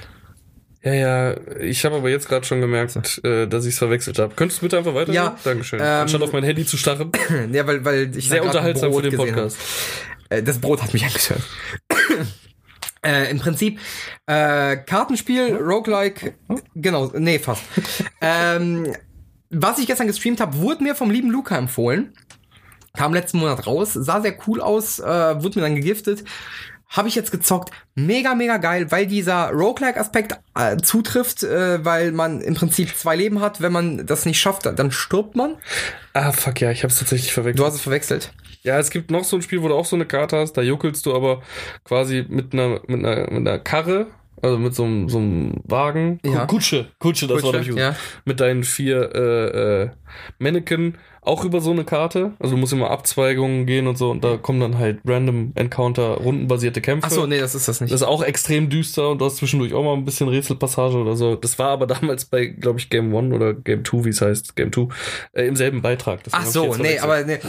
[0.83, 4.35] Ja, ja, ich habe aber jetzt gerade schon gemerkt, äh, dass ich es verwechselt habe.
[4.35, 5.11] Könntest du bitte einfach weiter?
[5.11, 5.79] Ja, Dankeschön.
[5.79, 7.11] ähm, Anstatt auf mein Handy zu starren.
[7.51, 9.57] Ja, weil, weil ich Sehr unterhaltsam für den Podcast.
[10.29, 11.41] Äh, Das Brot hat mich angestört.
[13.05, 13.79] Äh, Im Prinzip
[14.25, 16.33] äh, Kartenspiel, Roguelike,
[16.75, 17.61] genau, nee, fast.
[18.21, 18.91] ähm,
[19.51, 22.13] was ich gestern gestreamt habe, wurde mir vom lieben Luca empfohlen.
[22.97, 26.23] Kam letzten Monat raus, sah sehr cool aus, äh, wurde mir dann gegiftet.
[26.89, 27.71] Habe ich jetzt gezockt.
[27.95, 33.41] Mega, mega geil, weil dieser Roguelike-Aspekt äh, zutrifft, äh, weil man im Prinzip zwei Leben
[33.41, 33.61] hat.
[33.61, 35.55] Wenn man das nicht schafft, dann stirbt man.
[36.13, 37.59] Ah, fuck ja, ich habe es tatsächlich verwechselt.
[37.59, 38.31] Du hast es verwechselt.
[38.63, 40.61] Ja, es gibt noch so ein Spiel, wo du auch so eine Karte hast, da
[40.61, 41.41] juckelst du aber
[41.83, 44.07] quasi mit einer, mit einer, mit einer Karre,
[44.41, 46.19] also mit so einem, so einem Wagen.
[46.23, 46.45] Ja.
[46.45, 47.95] Kutsche, Kutsche, das Kutsche, war das ja.
[48.25, 49.89] Mit deinen vier äh, äh,
[50.39, 52.31] Mannequin auch über so eine Karte.
[52.39, 56.15] Also du musst immer Abzweigungen gehen und so und da kommen dann halt random Encounter,
[56.15, 57.07] rundenbasierte Kämpfe.
[57.07, 57.93] Ach so, nee, das ist das nicht.
[57.93, 61.15] Das ist auch extrem düster und du hast zwischendurch auch mal ein bisschen Rätselpassage oder
[61.15, 61.35] so.
[61.35, 64.55] Das war aber damals bei, glaube ich, Game One oder Game Two, wie es heißt,
[64.55, 64.87] Game Two,
[65.33, 66.23] äh, im selben Beitrag.
[66.23, 67.39] Deswegen Ach so, nee, aber nee.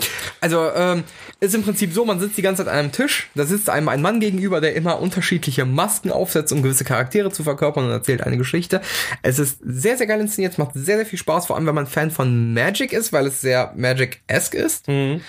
[0.41, 1.05] Also, ähm,
[1.41, 3.89] ist im Prinzip so, man sitzt die ganze Zeit an einem Tisch, da sitzt einem
[3.89, 8.23] ein Mann gegenüber, der immer unterschiedliche Masken aufsetzt, um gewisse Charaktere zu verkörpern und erzählt
[8.23, 8.81] eine Geschichte.
[9.23, 11.75] Es ist sehr, sehr geil inszeniert, es macht sehr, sehr viel Spaß, vor allem wenn
[11.75, 14.89] man Fan von Magic ist, weil es sehr Magic-esque ist.
[14.89, 15.21] Mhm.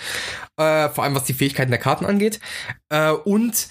[0.56, 2.40] Äh, vor allem was die Fähigkeiten der Karten angeht.
[2.88, 3.68] Äh, und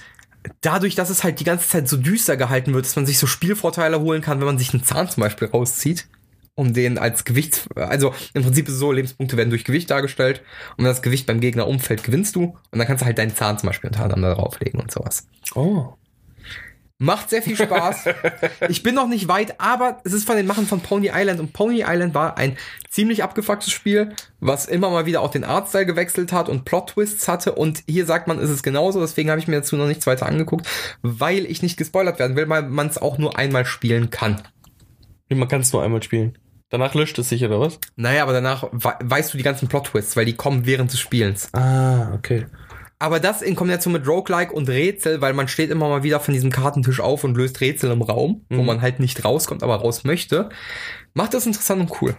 [0.61, 3.27] dadurch, dass es halt die ganze Zeit so düster gehalten wird, dass man sich so
[3.27, 6.07] Spielvorteile holen kann, wenn man sich einen Zahn zum Beispiel rauszieht,
[6.55, 10.41] um den als Gewicht, also im Prinzip ist es so, Lebenspunkte werden durch Gewicht dargestellt
[10.71, 13.35] und wenn das Gewicht beim Gegner umfällt, gewinnst du und dann kannst du halt deinen
[13.35, 15.27] Zahn zum Beispiel unter anderem da drauflegen und sowas.
[15.55, 15.93] Oh.
[17.01, 18.09] Macht sehr viel Spaß.
[18.69, 21.53] ich bin noch nicht weit, aber es ist von den Machen von Pony Island und
[21.53, 22.57] Pony Island war ein
[22.89, 27.53] ziemlich abgefucktes Spiel, was immer mal wieder auch den Artstyle gewechselt hat und Plot-Twists hatte
[27.53, 30.25] und hier sagt man, ist es genauso, deswegen habe ich mir dazu noch nichts weiter
[30.25, 30.67] angeguckt,
[31.01, 34.41] weil ich nicht gespoilert werden will, weil man es auch nur einmal spielen kann.
[35.29, 36.37] Man kann es nur einmal spielen.
[36.69, 37.79] Danach löscht es sich, oder was?
[37.95, 41.53] Naja, aber danach we weißt du die ganzen Plot-Twists, weil die kommen während des Spielens.
[41.53, 42.45] Ah, okay.
[43.01, 46.33] Aber das in Kombination mit Roguelike und Rätsel, weil man steht immer mal wieder von
[46.33, 48.65] diesem Kartentisch auf und löst Rätsel im Raum, wo Mhm.
[48.65, 50.49] man halt nicht rauskommt, aber raus möchte,
[51.13, 52.15] macht das interessant und cool.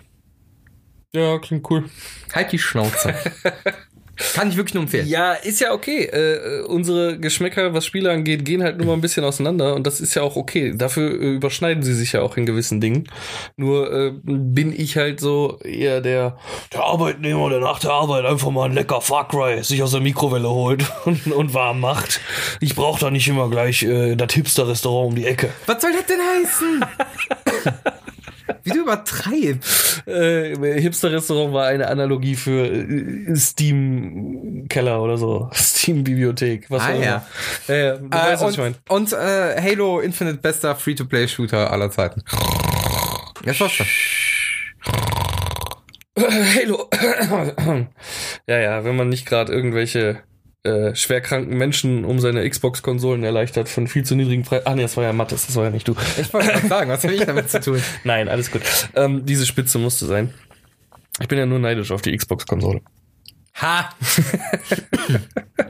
[1.12, 1.84] Ja, klingt cool.
[2.32, 3.14] Halt die Schnauze.
[4.34, 5.06] Kann ich wirklich nur empfehlen.
[5.06, 6.04] Ja, ist ja okay.
[6.04, 10.00] Äh, unsere Geschmäcker, was Spiele angeht, gehen halt nur mal ein bisschen auseinander und das
[10.00, 10.72] ist ja auch okay.
[10.76, 13.08] Dafür äh, überschneiden sie sich ja auch in gewissen Dingen.
[13.56, 16.38] Nur äh, bin ich halt so eher der,
[16.72, 20.00] der Arbeitnehmer, der nach der Arbeit einfach mal ein lecker Far Cry sich aus der
[20.00, 22.20] Mikrowelle holt und, und warm macht.
[22.60, 25.50] Ich brauche da nicht immer gleich äh, das Hipster-Restaurant um die Ecke.
[25.66, 26.84] Was soll das denn heißen?
[28.64, 30.02] Wie du übertreibst.
[30.06, 35.50] Äh, Hipster-Restaurant war eine Analogie für äh, Steam-Keller oder so.
[35.54, 36.66] Steam-Bibliothek.
[36.70, 37.04] Was Ah, auch immer.
[37.04, 37.26] ja.
[37.68, 38.74] Ja, ja, du weißt, was ich meine.
[38.88, 42.22] und und äh, Halo Infinite bester Free-to-Play-Shooter aller Zeiten.
[43.44, 43.86] Das war's schon.
[46.18, 46.88] Halo.
[48.46, 50.20] ja, ja, wenn man nicht gerade irgendwelche
[50.62, 54.66] äh, schwerkranken Menschen um seine Xbox-Konsolen erleichtert von viel zu niedrigen Preisen.
[54.66, 55.96] Ah, nee, das war ja Mattes, das war ja nicht du.
[56.20, 57.82] Ich wollte gerade sagen, was habe ich damit zu tun?
[58.04, 58.62] Nein, alles gut.
[58.94, 60.34] Ähm, diese Spitze musste sein.
[61.20, 62.82] Ich bin ja nur neidisch auf die Xbox-Konsole.
[63.54, 63.90] Ha!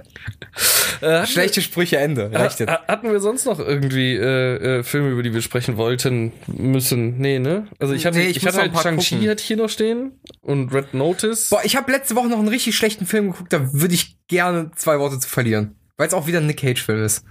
[1.00, 2.30] Äh, Schlechte Sprüche Ende.
[2.32, 2.70] Reicht jetzt.
[2.70, 7.18] Ha- Hatten wir sonst noch irgendwie äh, äh, Filme, über die wir sprechen wollten, müssen?
[7.18, 7.68] Nee, ne?
[7.78, 10.12] Also ich hatte, Nee, ich ich hatte halt Shang-Chi hatte ich hier noch stehen
[10.42, 11.48] und Red Notice.
[11.50, 14.70] Boah, ich habe letzte Woche noch einen richtig schlechten Film geguckt, da würde ich gerne
[14.76, 15.76] zwei Worte zu verlieren.
[15.96, 17.24] Weil es auch wieder ein Nick Cage-Film ist.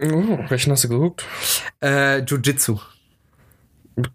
[0.00, 1.24] Oh, welchen hast du geguckt?
[1.80, 2.78] Äh, Jiu-Jitsu.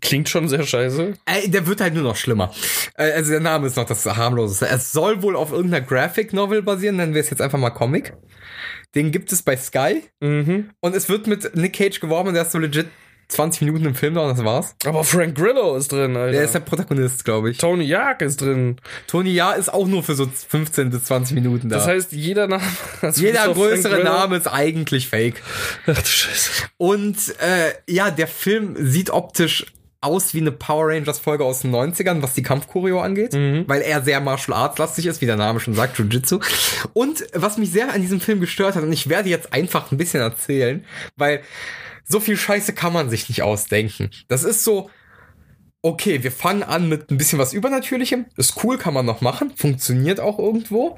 [0.02, 1.14] Klingt schon sehr scheiße.
[1.26, 2.52] Ey, der wird halt nur noch schlimmer.
[2.96, 4.68] Äh, also der Name ist noch das harmloseste.
[4.68, 8.14] Es soll wohl auf irgendeiner Graphic Novel basieren, nennen wir es jetzt einfach mal Comic.
[8.96, 10.72] Den gibt es bei Sky Mhm.
[10.80, 12.88] und es wird mit Nick Cage geworben und der ist so legit
[13.30, 14.76] 20 Minuten im Film da und das war's.
[14.86, 16.32] Aber Frank Grillo ist drin, Alter.
[16.32, 17.58] Der ist der Protagonist, glaube ich.
[17.58, 18.78] Tony Jagd ist drin.
[19.06, 21.78] Tony Ja ist auch nur für so 15 bis 20 Minuten da.
[21.78, 22.64] Das heißt, jeder Name.
[23.02, 25.42] also Jeder größere Name ist eigentlich fake.
[25.88, 26.52] Ach du Scheiße.
[26.78, 29.66] Und äh, ja, der Film sieht optisch
[30.00, 33.34] aus wie eine Power Rangers Folge aus den 90ern, was die Kampfchoreo angeht,
[33.68, 36.40] weil er sehr Martial Arts lastig ist, wie der Name schon sagt, Jiu-Jitsu.
[36.94, 39.98] Und was mich sehr an diesem Film gestört hat, und ich werde jetzt einfach ein
[39.98, 41.42] bisschen erzählen, weil
[42.08, 44.10] so viel Scheiße kann man sich nicht ausdenken.
[44.28, 44.90] Das ist so
[45.82, 48.26] okay, wir fangen an mit ein bisschen was Übernatürlichem.
[48.36, 49.54] Ist cool, kann man noch machen.
[49.56, 50.98] Funktioniert auch irgendwo.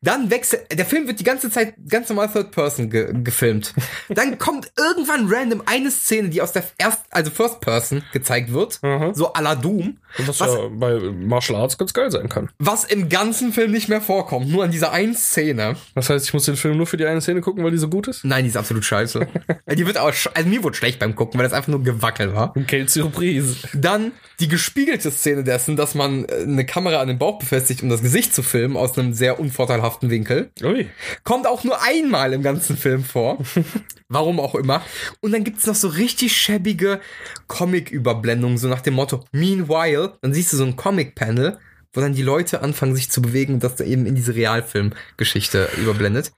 [0.00, 3.74] Dann wechselt, der Film wird die ganze Zeit ganz normal Third Person ge gefilmt.
[4.08, 8.80] Dann kommt irgendwann random eine Szene, die aus der erst, also First Person gezeigt wird.
[9.14, 9.98] So à la Doom.
[10.18, 12.50] Was, Was- ja bei Martial Arts ganz geil sein kann.
[12.58, 14.48] Was im ganzen Film nicht mehr vorkommt.
[14.48, 15.76] Nur an dieser einen Szene.
[15.94, 17.88] Das heißt, ich muss den Film nur für die eine Szene gucken, weil die so
[17.88, 18.24] gut ist?
[18.24, 19.26] Nein, die ist absolut scheiße.
[19.74, 22.54] die wird auch, also mir wurde schlecht beim Gucken, weil das einfach nur Gewackel war.
[22.66, 23.56] Quelle Surprise.
[23.74, 27.88] Dann die gespiegelte Szene dessen, dass man äh, eine Kamera an den Bauch befestigt, um
[27.88, 30.50] das Gesicht zu filmen, aus einem sehr unvorteilhaften Winkel.
[30.62, 30.88] Ui.
[31.24, 33.38] Kommt auch nur einmal im ganzen Film vor.
[34.08, 34.82] Warum auch immer.
[35.20, 37.00] Und dann gibt's noch so richtig schäbige
[37.46, 41.58] Comic-Überblendungen, so nach dem Motto, Meanwhile, dann siehst du so ein Comic-Panel,
[41.92, 46.32] wo dann die Leute anfangen, sich zu bewegen und das eben in diese Realfilm-Geschichte überblendet.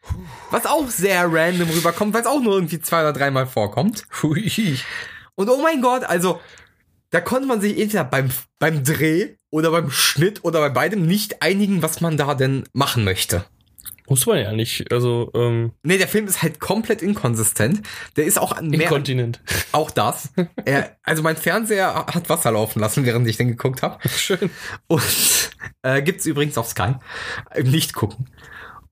[0.50, 4.04] Was auch sehr random rüberkommt, weil es auch nur irgendwie zwei oder dreimal vorkommt.
[5.36, 6.40] Und oh mein Gott, also
[7.14, 11.42] da konnte man sich entweder beim, beim Dreh oder beim Schnitt oder bei beidem nicht
[11.42, 13.44] einigen, was man da denn machen möchte.
[14.08, 14.90] Muss man ja nicht.
[14.90, 17.82] Also, ähm, Nee, der Film ist halt komplett inkonsistent.
[18.16, 19.40] Der ist auch an mehr, Inkontinent.
[19.72, 20.30] auch das.
[20.64, 24.06] er, also mein Fernseher hat Wasser laufen lassen, während ich den geguckt habe.
[24.08, 24.50] Schön.
[24.88, 25.50] Und
[25.82, 26.94] äh, gibt's übrigens auf Sky.
[27.54, 28.26] Im Nicht gucken.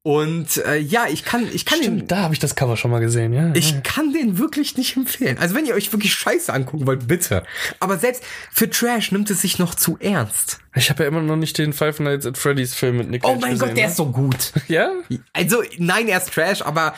[0.05, 2.91] Und äh, ja, ich kann, ich kann den, Stimmt, da habe ich das Cover schon
[2.91, 3.53] mal gesehen, ja.
[3.55, 5.39] Ich kann den wirklich nicht empfehlen.
[5.39, 7.45] Also wenn ihr euch wirklich Scheiße angucken wollt, bitte.
[7.79, 10.59] Aber selbst für Trash nimmt es sich noch zu ernst.
[10.75, 13.35] Ich habe ja immer noch nicht den Five Nights at Freddy's Film mit Nick Oh
[13.35, 13.91] Cage mein gesehen, Gott, der ne?
[13.91, 14.53] ist so gut.
[14.69, 14.91] Ja?
[15.35, 16.95] Also, nein, er ist Trash, aber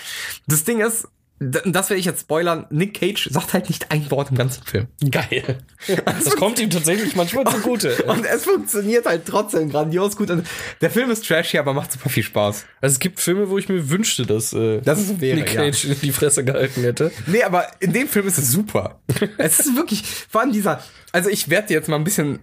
[0.46, 1.08] das Ding ist,
[1.50, 4.88] das werde ich jetzt spoilern, Nick Cage sagt halt nicht ein Wort im ganzen Film.
[5.10, 5.58] Geil.
[6.06, 8.02] Das kommt ihm tatsächlich manchmal zugute.
[8.06, 10.30] Und es funktioniert halt trotzdem grandios gut.
[10.30, 10.46] Und
[10.80, 12.64] der Film ist trashy, aber macht super viel Spaß.
[12.80, 15.62] Also es gibt Filme, wo ich mir wünschte, dass äh, Das wäre, Nick ja.
[15.62, 17.12] Cage die Fresse gehalten hätte.
[17.26, 19.00] Nee, aber in dem Film ist es super.
[19.38, 20.82] es ist wirklich, vor allem dieser,
[21.12, 22.38] also ich werde dir jetzt mal ein bisschen,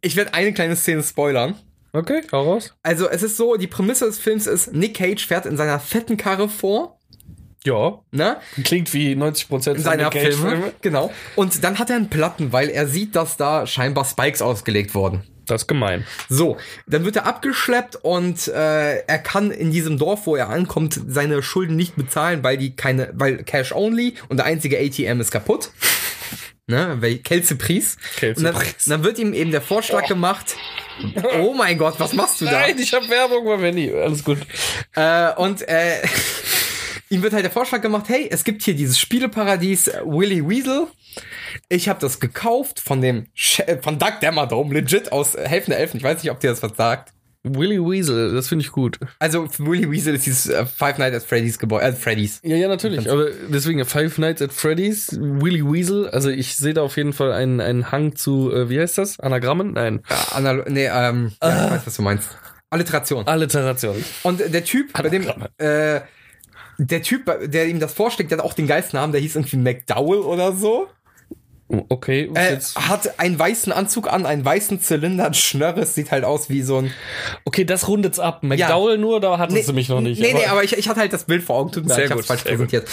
[0.00, 1.56] ich werde eine kleine Szene spoilern.
[1.92, 2.74] Okay, hau raus.
[2.82, 6.16] Also es ist so, die Prämisse des Films ist, Nick Cage fährt in seiner fetten
[6.16, 6.95] Karre vor,
[7.66, 8.36] Ja, ne?
[8.62, 10.72] klingt wie 90% In seiner Cage Filme.
[10.82, 11.12] Genau.
[11.34, 15.24] Und dann hat er einen Platten, weil er sieht, dass da scheinbar Spikes ausgelegt wurden.
[15.46, 16.06] Das ist gemein.
[16.28, 21.00] So, dann wird er abgeschleppt und äh, er kann in diesem Dorf, wo er ankommt,
[21.08, 25.32] seine Schulden nicht bezahlen, weil die keine, weil Cash only und der einzige ATM ist
[25.32, 25.70] kaputt.
[26.68, 27.96] Ne, weil Kelsey-Pries.
[28.36, 28.56] Und dann,
[28.86, 30.56] dann wird ihm eben der Vorschlag gemacht.
[31.40, 32.50] Oh mein Gott, was machst du da?
[32.50, 33.94] Nein, ich habe Werbung beim Handy.
[33.94, 34.38] Alles gut.
[34.96, 36.02] Äh, und äh,
[37.08, 40.88] ihm wird halt der Vorschlag gemacht, hey, es gibt hier dieses Spieleparadies äh, Willy Weasel.
[41.68, 45.76] Ich habe das gekauft von dem Ch äh, von Doug Dammerdome, legit aus äh, Helfende
[45.76, 45.98] Elfen.
[45.98, 47.12] Ich weiß nicht, ob dir das was sagt.
[47.48, 48.98] Willy Weasel, das finde ich gut.
[49.20, 52.40] Also Willy Weasel ist dieses äh, Five Nights at Freddy's Gebäude, äh, Freddy's.
[52.42, 53.08] Ja, ja, natürlich.
[53.10, 56.08] Aber deswegen Five Nights at Freddy's, Willy Weasel.
[56.08, 59.20] Also ich sehe da auf jeden Fall einen, einen Hang zu, äh, wie heißt das?
[59.20, 59.74] Anagrammen?
[59.74, 60.02] Nein.
[60.08, 62.30] Äh, Analo nee, ähm, ja, ich weiß, was du meinst.
[62.70, 63.26] Alliteration.
[63.28, 64.04] Alliteration.
[64.24, 65.26] Und der Typ, bei dem,
[65.58, 66.00] äh,
[66.78, 69.56] der Typ, der ihm das vorschlägt, der hat auch den geilsten Namen, der hieß irgendwie
[69.56, 70.88] McDowell oder so.
[71.88, 76.22] Okay, was Äh, hat einen weißen Anzug an, einen weißen Zylinder, ein Schnörres, sieht halt
[76.22, 76.92] aus wie so ein.
[77.44, 78.44] Okay, das rundet's ab.
[78.44, 80.20] McDowell nur, da hatten sie mich noch nicht.
[80.20, 82.10] Nee, nee, aber ich, ich hatte halt das Bild vor Augen, tut mir leid, ich
[82.12, 82.68] hab's falsch sehr gut.
[82.68, 82.88] präsentiert.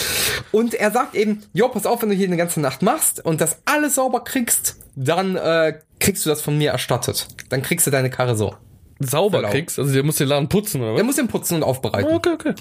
[0.51, 3.41] Und er sagt eben, jo, pass auf, wenn du hier eine ganze Nacht machst und
[3.41, 7.27] das alles sauber kriegst, dann äh, kriegst du das von mir erstattet.
[7.49, 8.55] Dann kriegst du deine Karre so.
[8.99, 9.51] sauber Verlauf.
[9.51, 9.77] kriegst.
[9.77, 11.03] Also der muss den Laden putzen, oder Er was?
[11.03, 12.11] muss den putzen und aufbereiten.
[12.11, 12.53] Okay, okay.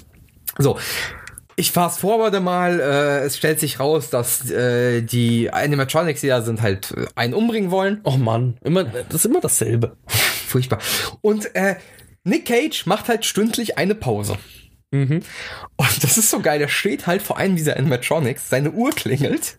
[0.57, 0.77] So.
[1.55, 6.41] Ich fast forward mal, äh, es stellt sich raus, dass äh, die Animatronics, die da
[6.41, 8.01] sind, halt äh, einen umbringen wollen.
[8.03, 9.95] Oh Mann, immer, das ist immer dasselbe.
[10.07, 10.79] Furchtbar.
[11.21, 11.75] Und äh,
[12.23, 14.37] Nick Cage macht halt stündlich eine Pause.
[14.91, 15.21] Mhm.
[15.75, 19.57] Und das ist so geil, der steht halt vor einem dieser Animatronics, seine Uhr klingelt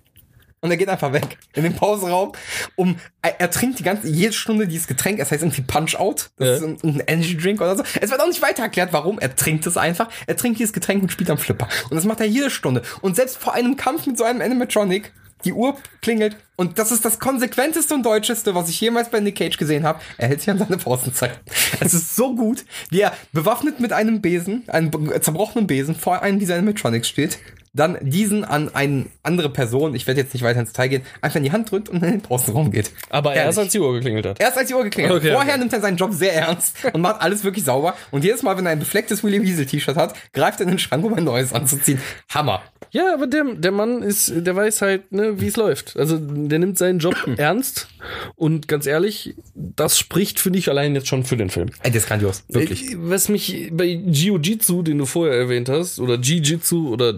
[0.65, 2.33] und er geht einfach weg in den Pausenraum.
[2.75, 6.31] Um, er, er trinkt die ganze, jede Stunde dieses Getränk, es heißt irgendwie Punch Out,
[6.39, 6.55] das Ja.
[6.55, 7.85] ist ein, ein Energy Drink oder so.
[8.01, 9.19] Es wird auch nicht weiter erklärt, warum.
[9.19, 11.69] Er trinkt es einfach, er trinkt dieses Getränk und spielt am Flipper.
[11.91, 12.81] Und das macht er jede Stunde.
[13.03, 15.13] Und selbst vor einem Kampf mit so einem Animatronic,
[15.45, 19.37] die Uhr klingelt und das ist das konsequenteste und deutscheste, was ich jemals bei Nick
[19.37, 20.01] Cage gesehen habe.
[20.17, 21.39] Er hält sich an seine Pausenzeit.
[21.81, 24.91] Es ist so gut, wie er bewaffnet mit einem Besen, einem
[25.21, 27.39] zerbrochenen Besen, vor einem dieser Animatronics steht,
[27.75, 31.37] dann diesen an eine andere Person, ich werde jetzt nicht weiter ins Detail gehen, einfach
[31.37, 32.93] in die Hand drückt und in den Pausenraum geht.
[33.11, 33.47] Aber Herrlich.
[33.47, 34.41] erst als die Uhr geklingelt hat.
[34.41, 35.21] Erst als die Uhr geklingelt hat.
[35.21, 35.59] Okay, Vorher okay.
[35.61, 37.95] nimmt er seinen Job sehr ernst und macht alles wirklich sauber.
[38.13, 40.79] Und jedes Mal, wenn er ein beflecktes Willy Weasel T-Shirt hat, greift er in den
[40.79, 42.01] Schrank, um ein neues anzuziehen.
[42.33, 42.63] Hammer.
[42.95, 45.97] Ja, aber der, der Mann ist, der weiß halt, ne, wie es läuft.
[45.97, 47.89] Also der nimmt seinen Job ernst
[48.37, 51.71] und ganz ehrlich, das spricht für dich allein jetzt schon für den Film.
[51.83, 52.45] Ey, das ist grandios.
[52.49, 52.93] Wirklich.
[52.93, 57.15] Äh, Was mich bei Jiu-Jitsu, den du vorher erwähnt hast, oder Jiu-Jitsu oder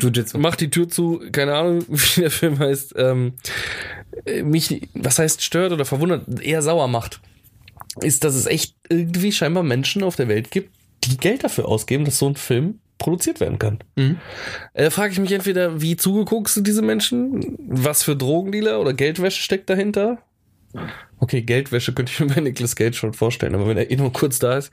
[0.00, 0.38] Jiu-Jitsu.
[0.38, 3.34] Mach die Tür zu, keine Ahnung, wie der Film heißt, ähm,
[4.24, 7.20] äh, mich, was heißt stört oder verwundert, eher sauer macht,
[8.00, 10.74] ist, dass es echt irgendwie scheinbar Menschen auf der Welt gibt,
[11.04, 13.78] die Geld dafür ausgeben, dass so ein Film produziert werden kann.
[13.96, 14.18] Mhm.
[14.74, 17.56] Äh, Frage ich mich entweder, wie zugeguckt sind diese Menschen?
[17.68, 20.18] Was für Drogendealer oder Geldwäsche steckt dahinter?
[21.18, 24.12] Okay, Geldwäsche könnte ich mir bei Nicolas Cage schon vorstellen, aber wenn er eh nur
[24.12, 24.70] kurz da ist.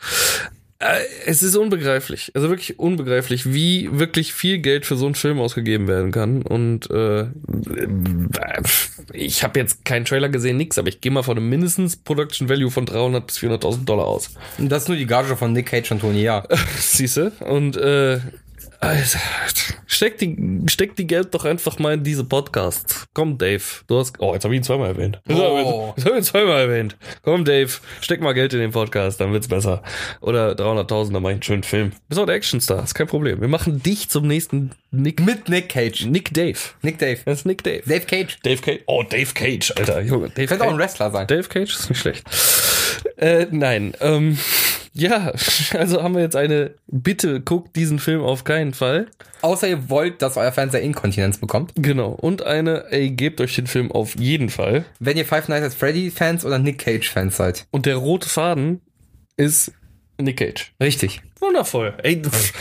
[0.80, 5.40] Äh, es ist unbegreiflich, also wirklich unbegreiflich, wie wirklich viel Geld für so einen Film
[5.40, 6.44] ausgegeben werden kann.
[6.44, 7.26] Und äh,
[9.14, 12.48] ich habe jetzt keinen Trailer gesehen, nix, aber ich gehe mal von einem mindestens Production
[12.48, 14.30] Value von 300 bis 400.000 Dollar aus.
[14.60, 16.44] Und das ist nur die Gage von Nick Cage und Tony, ja.
[16.80, 17.32] Siehste?
[17.40, 18.20] Und äh,
[18.80, 19.20] Alter,
[19.88, 23.08] steck die, steck die Geld doch einfach mal in diese Podcasts.
[23.14, 23.64] Komm, Dave.
[23.88, 24.14] Du hast.
[24.20, 25.20] Oh, jetzt habe ich ihn zweimal erwähnt.
[25.30, 25.94] Oh.
[25.96, 26.96] Jetzt habe ich ihn zweimal erwähnt.
[27.24, 27.72] Komm, Dave,
[28.02, 29.82] steck mal Geld in den Podcast, dann wird's besser.
[30.22, 31.92] Oder 300.000, dann mach ich einen schönen Film.
[32.08, 33.42] Bist auch der Actionstar, ist kein Problem.
[33.42, 35.20] Wir machen dich zum nächsten Nick.
[35.22, 36.06] Mit Nick Cage.
[36.06, 36.60] Nick Dave.
[36.84, 37.20] Nick Dave.
[37.26, 37.82] Das ist Nick Dave.
[37.86, 38.38] Dave Cage.
[38.44, 38.82] Dave Cage.
[38.86, 40.02] Oh, Dave Cage, Alter.
[40.02, 40.78] Junge, Dave Könnte auch ein.
[40.78, 41.26] Wrestler sein.
[41.26, 42.24] Dave Cage ist nicht schlecht.
[43.18, 44.38] Äh, nein, ähm,
[44.98, 45.32] ja,
[45.74, 49.08] also haben wir jetzt eine Bitte, guckt diesen Film auf keinen Fall.
[49.42, 51.72] Außer ihr wollt, dass euer Fernseher Inkontinenz bekommt.
[51.76, 52.10] Genau.
[52.10, 54.86] Und eine, ey, gebt euch den Film auf jeden Fall.
[55.00, 57.68] Wenn ihr Five Nights at Freddy Fans oder Nick Cage Fans seid.
[57.72, 58.82] Und der rote Faden
[59.38, 59.72] ist
[60.20, 60.74] Nick Cage.
[60.82, 61.22] Richtig.
[61.40, 61.94] Wundervoll.
[62.02, 62.54] Ey, pff,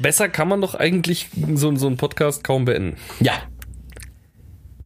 [0.00, 2.96] besser kann man doch eigentlich so, so einen Podcast kaum beenden.
[3.20, 3.34] Ja.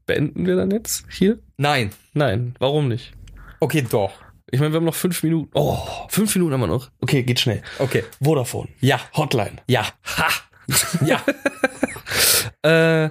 [0.05, 1.39] Beenden wir dann jetzt hier?
[1.57, 1.91] Nein.
[2.13, 3.13] Nein, warum nicht?
[3.61, 4.13] Okay, doch.
[4.51, 5.51] Ich meine, wir haben noch fünf Minuten.
[5.55, 5.78] Oh,
[6.09, 6.90] fünf Minuten haben wir noch.
[7.01, 7.62] Okay, geht schnell.
[7.78, 8.05] Okay.
[8.22, 8.68] Vodafone.
[8.80, 8.99] Ja.
[9.14, 9.57] Hotline.
[9.66, 9.86] Ja.
[10.16, 10.28] Ha!
[11.05, 11.22] Ja.
[12.62, 13.11] Äh,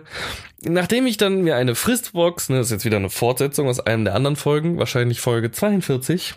[0.64, 4.04] nachdem ich dann mir eine Fristbox, ne, das ist jetzt wieder eine Fortsetzung aus einem
[4.04, 6.34] der anderen Folgen, wahrscheinlich Folge 42.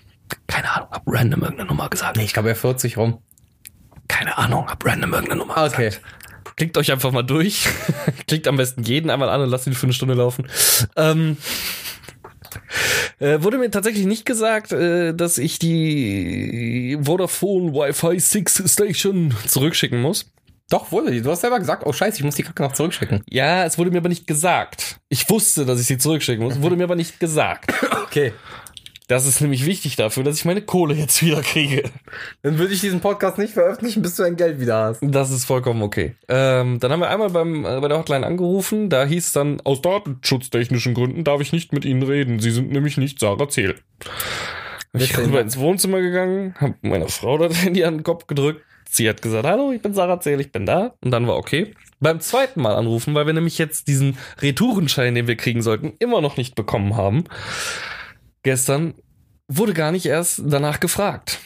[0.46, 2.16] Keine Ahnung, hab random irgendeine Nummer gesagt.
[2.16, 3.20] nee, ich glaube ja 40 rum.
[4.06, 5.86] Keine Ahnung, hab random irgendeine Nummer Okay.
[5.88, 6.04] gesagt.
[6.56, 7.66] Klickt euch einfach mal durch.
[8.28, 10.46] Klickt am besten jeden einmal an und lasst ihn für eine Stunde laufen.
[10.96, 11.36] Ähm,
[13.18, 20.00] äh, wurde mir tatsächlich nicht gesagt, äh, dass ich die Vodafone Wi-Fi 6 Station zurückschicken
[20.00, 20.30] muss.
[20.70, 21.20] Doch, wurde die.
[21.20, 23.24] Du hast selber gesagt, oh scheiße, ich muss die Kacke noch zurückschicken.
[23.28, 25.00] Ja, es wurde mir aber nicht gesagt.
[25.08, 27.72] Ich wusste, dass ich sie zurückschicken muss, wurde mir aber nicht gesagt.
[28.04, 28.32] Okay.
[29.10, 31.82] Das ist nämlich wichtig dafür, dass ich meine Kohle jetzt wieder kriege.
[32.42, 35.00] Dann würde ich diesen Podcast nicht veröffentlichen, bis du dein Geld wieder hast.
[35.02, 36.14] Das ist vollkommen okay.
[36.28, 38.88] Ähm, dann haben wir einmal beim, äh, bei der Hotline angerufen.
[38.88, 42.38] Da hieß es dann, aus datenschutztechnischen Gründen darf ich nicht mit Ihnen reden.
[42.38, 43.74] Sie sind nämlich nicht Sarah Zehl.
[44.92, 48.64] Ich bin ins Wohnzimmer gegangen, habe meiner Frau das Handy an den Kopf gedrückt.
[48.88, 50.94] Sie hat gesagt, hallo, ich bin Sarah Zehl, ich bin da.
[51.00, 51.74] Und dann war okay.
[51.98, 56.20] Beim zweiten Mal anrufen, weil wir nämlich jetzt diesen Retourenschein, den wir kriegen sollten, immer
[56.20, 57.24] noch nicht bekommen haben.
[58.42, 58.94] Gestern
[59.48, 61.40] wurde gar nicht erst danach gefragt.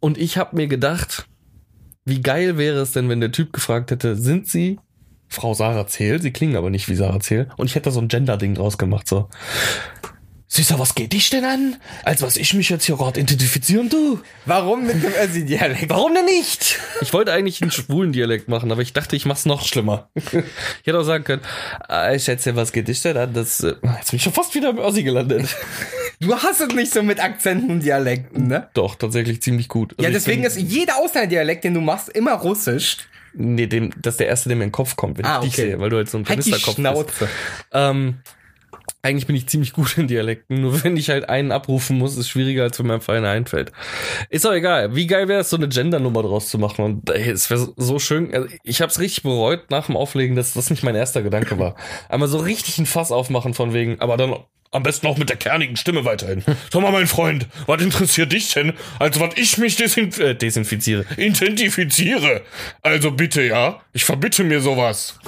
[0.00, 1.26] Und ich habe mir gedacht,
[2.04, 4.78] wie geil wäre es denn, wenn der Typ gefragt hätte, sind Sie
[5.28, 6.20] Frau Sarah Zehl?
[6.20, 7.48] Sie klingen aber nicht wie Sarah Zehl.
[7.56, 9.28] Und ich hätte so ein Gender-Ding draus gemacht, so.
[10.52, 11.76] Süßer, was geht dich denn an?
[12.02, 14.18] Als was ich mich jetzt hier gerade identifizieren, du?
[14.46, 15.88] Warum mit dem Össi-Dialekt?
[15.88, 16.80] Warum denn nicht?
[17.02, 20.10] Ich wollte eigentlich einen schwulen Dialekt machen, aber ich dachte, ich mach's noch schlimmer.
[20.16, 21.42] Ich hätte auch sagen können,
[21.86, 23.32] ah, ich schätze, was geht dich denn an?
[23.32, 25.54] Das, äh, jetzt bin ich schon fast wieder im Ossi gelandet.
[26.20, 28.68] Du hast es nicht so mit Akzenten und Dialekten, ne?
[28.74, 29.94] Doch, tatsächlich ziemlich gut.
[29.96, 32.98] Also Ja, deswegen ist jeder Ausländer-Dialekt, den du machst, immer russisch.
[33.32, 35.44] Nee, dem, das ist der erste, der mir in den Kopf kommt, wenn Ah, ich
[35.50, 35.70] dich okay.
[35.70, 36.78] sehe, weil du halt so ein Halt Kanisterkopf bist.
[36.78, 37.28] Schnauze.
[37.72, 38.16] Ähm,
[39.02, 42.28] eigentlich bin ich ziemlich gut in Dialekten, nur wenn ich halt einen abrufen muss, ist
[42.28, 43.72] schwieriger, als wenn einfach einer einfällt.
[44.28, 44.94] Ist auch egal.
[44.94, 46.84] Wie geil wäre es, so eine Gender-Nummer draus zu machen?
[46.84, 48.32] Und ey, es wäre so schön.
[48.34, 51.58] Also ich habe es richtig bereut nach dem Auflegen, dass das nicht mein erster Gedanke
[51.58, 51.76] war.
[52.08, 54.36] Einmal so richtig ein Fass aufmachen von wegen, aber dann
[54.72, 56.44] am besten auch mit der kernigen Stimme weiterhin.
[56.72, 61.04] Sag mal, mein Freund, was interessiert dich denn, als was ich mich desinf äh, desinfiziere,
[61.16, 62.42] identifiziere?
[62.82, 65.18] Also bitte, ja, ich verbitte mir sowas.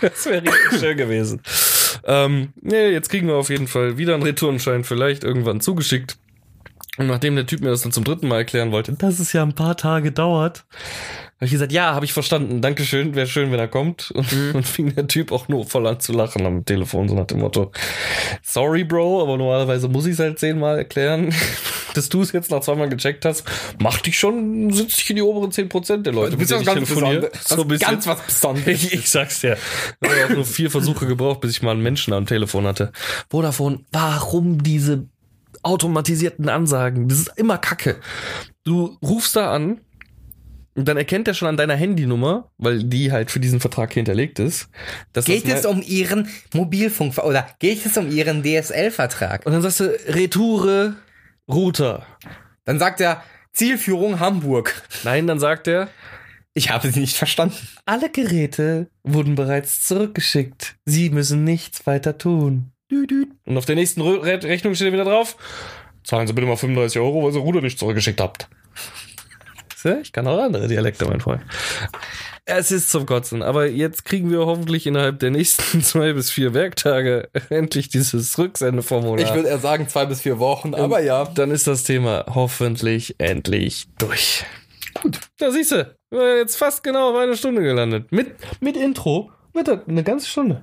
[0.00, 1.42] Das wäre richtig schön gewesen.
[2.04, 6.18] Ähm, nee, jetzt kriegen wir auf jeden Fall wieder einen Retourenschein vielleicht irgendwann zugeschickt.
[6.98, 9.42] Und nachdem der Typ mir das dann zum dritten Mal erklären wollte, dass es ja
[9.42, 10.64] ein paar Tage dauert,
[11.40, 14.10] habe ich gesagt, ja, habe ich verstanden, Dankeschön, wäre schön, wenn er kommt.
[14.10, 17.28] Und, und fing der Typ auch nur voll an zu lachen am Telefon, so nach
[17.28, 17.72] dem Motto,
[18.42, 21.32] sorry, Bro, aber normalerweise muss ich es halt zehnmal erklären.
[21.94, 23.44] Dass du es jetzt nach zweimal gecheckt hast,
[23.80, 26.88] macht dich schon, sitzt dich in die oberen 10% der Leute, Du bist ich ganz.
[26.88, 27.30] Besonderes.
[27.48, 28.66] So ein ganz was Besonderes.
[28.70, 29.56] Ich, ich sag's dir.
[30.04, 32.92] Ich habe nur vier Versuche gebraucht, bis ich mal einen Menschen am Telefon hatte.
[33.30, 35.08] Vodafone, warum diese
[35.62, 37.08] automatisierten Ansagen?
[37.08, 37.96] Das ist immer Kacke.
[38.64, 39.80] Du rufst da an
[40.76, 44.38] und dann erkennt er schon an deiner Handynummer, weil die halt für diesen Vertrag hinterlegt
[44.38, 44.68] ist.
[45.24, 49.44] Geht es um Ihren Mobilfunk oder geht es um Ihren DSL-Vertrag?
[49.46, 50.94] Und dann sagst du Retoure
[51.48, 52.06] Router.
[52.64, 54.82] Dann sagt er Zielführung Hamburg.
[55.02, 55.88] Nein, dann sagt er,
[56.54, 57.56] Ich habe sie nicht verstanden.
[57.84, 60.76] alle Geräte wurden bereits zurückgeschickt.
[60.84, 62.70] Sie müssen nichts weiter tun.
[62.90, 65.36] Und auf der nächsten Re Re Rechnung steht wieder drauf,
[66.04, 68.48] zahlen Sie bitte mal 35 Euro, weil Sie Ruder nicht zurückgeschickt habt.
[69.84, 71.42] Ich kann auch andere Dialekte, mein Freund.
[72.44, 76.54] Es ist zum Kotzen, aber jetzt kriegen wir hoffentlich innerhalb der nächsten zwei bis vier
[76.54, 79.24] Werktage endlich dieses Rücksendeformular.
[79.24, 81.24] Ich würde eher sagen zwei bis vier Wochen, aber ja.
[81.24, 84.44] Dann ist das Thema hoffentlich endlich durch.
[85.00, 85.20] Gut.
[85.38, 88.10] Da siehst du, wir sind jetzt fast genau auf eine Stunde gelandet.
[88.10, 90.62] Mit, mit Intro wird das eine ganze Stunde.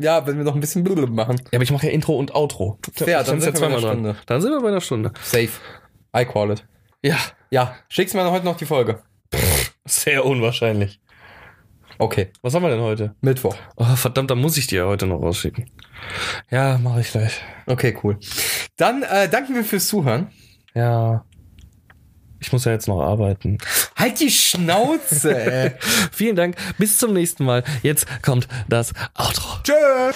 [0.00, 1.36] Ja, wenn wir noch ein bisschen blub machen.
[1.50, 2.78] Ja, aber ich mache ja Intro und Outro.
[2.86, 4.16] Ich dann sind wir bei einer Stunde.
[4.26, 5.12] Dann sind wir bei einer Stunde.
[5.22, 5.50] Safe.
[6.16, 6.64] I call it.
[7.02, 7.18] Ja,
[7.54, 9.04] Ja, schickst mir heute noch die Folge.
[9.84, 11.00] sehr unwahrscheinlich.
[11.98, 13.14] Okay, Was haben wir denn heute?
[13.20, 13.54] Mittwoch.
[13.76, 15.70] Oh, verdammt, da muss ich die ja heute noch rausschicken.
[16.50, 17.40] Ja, mache ich gleich.
[17.66, 18.18] Okay, cool.
[18.76, 20.32] Dann äh, danken wir fürs Zuhören.
[20.74, 21.24] Ja.
[22.40, 23.58] Ich muss ja jetzt noch arbeiten.
[23.94, 25.72] Halt die Schnauze, ey.
[26.10, 26.56] Vielen Dank.
[26.76, 27.62] Bis zum nächsten Mal.
[27.84, 29.60] Jetzt kommt das Outro.
[29.62, 30.10] Tschö.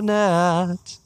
[0.00, 0.76] Da.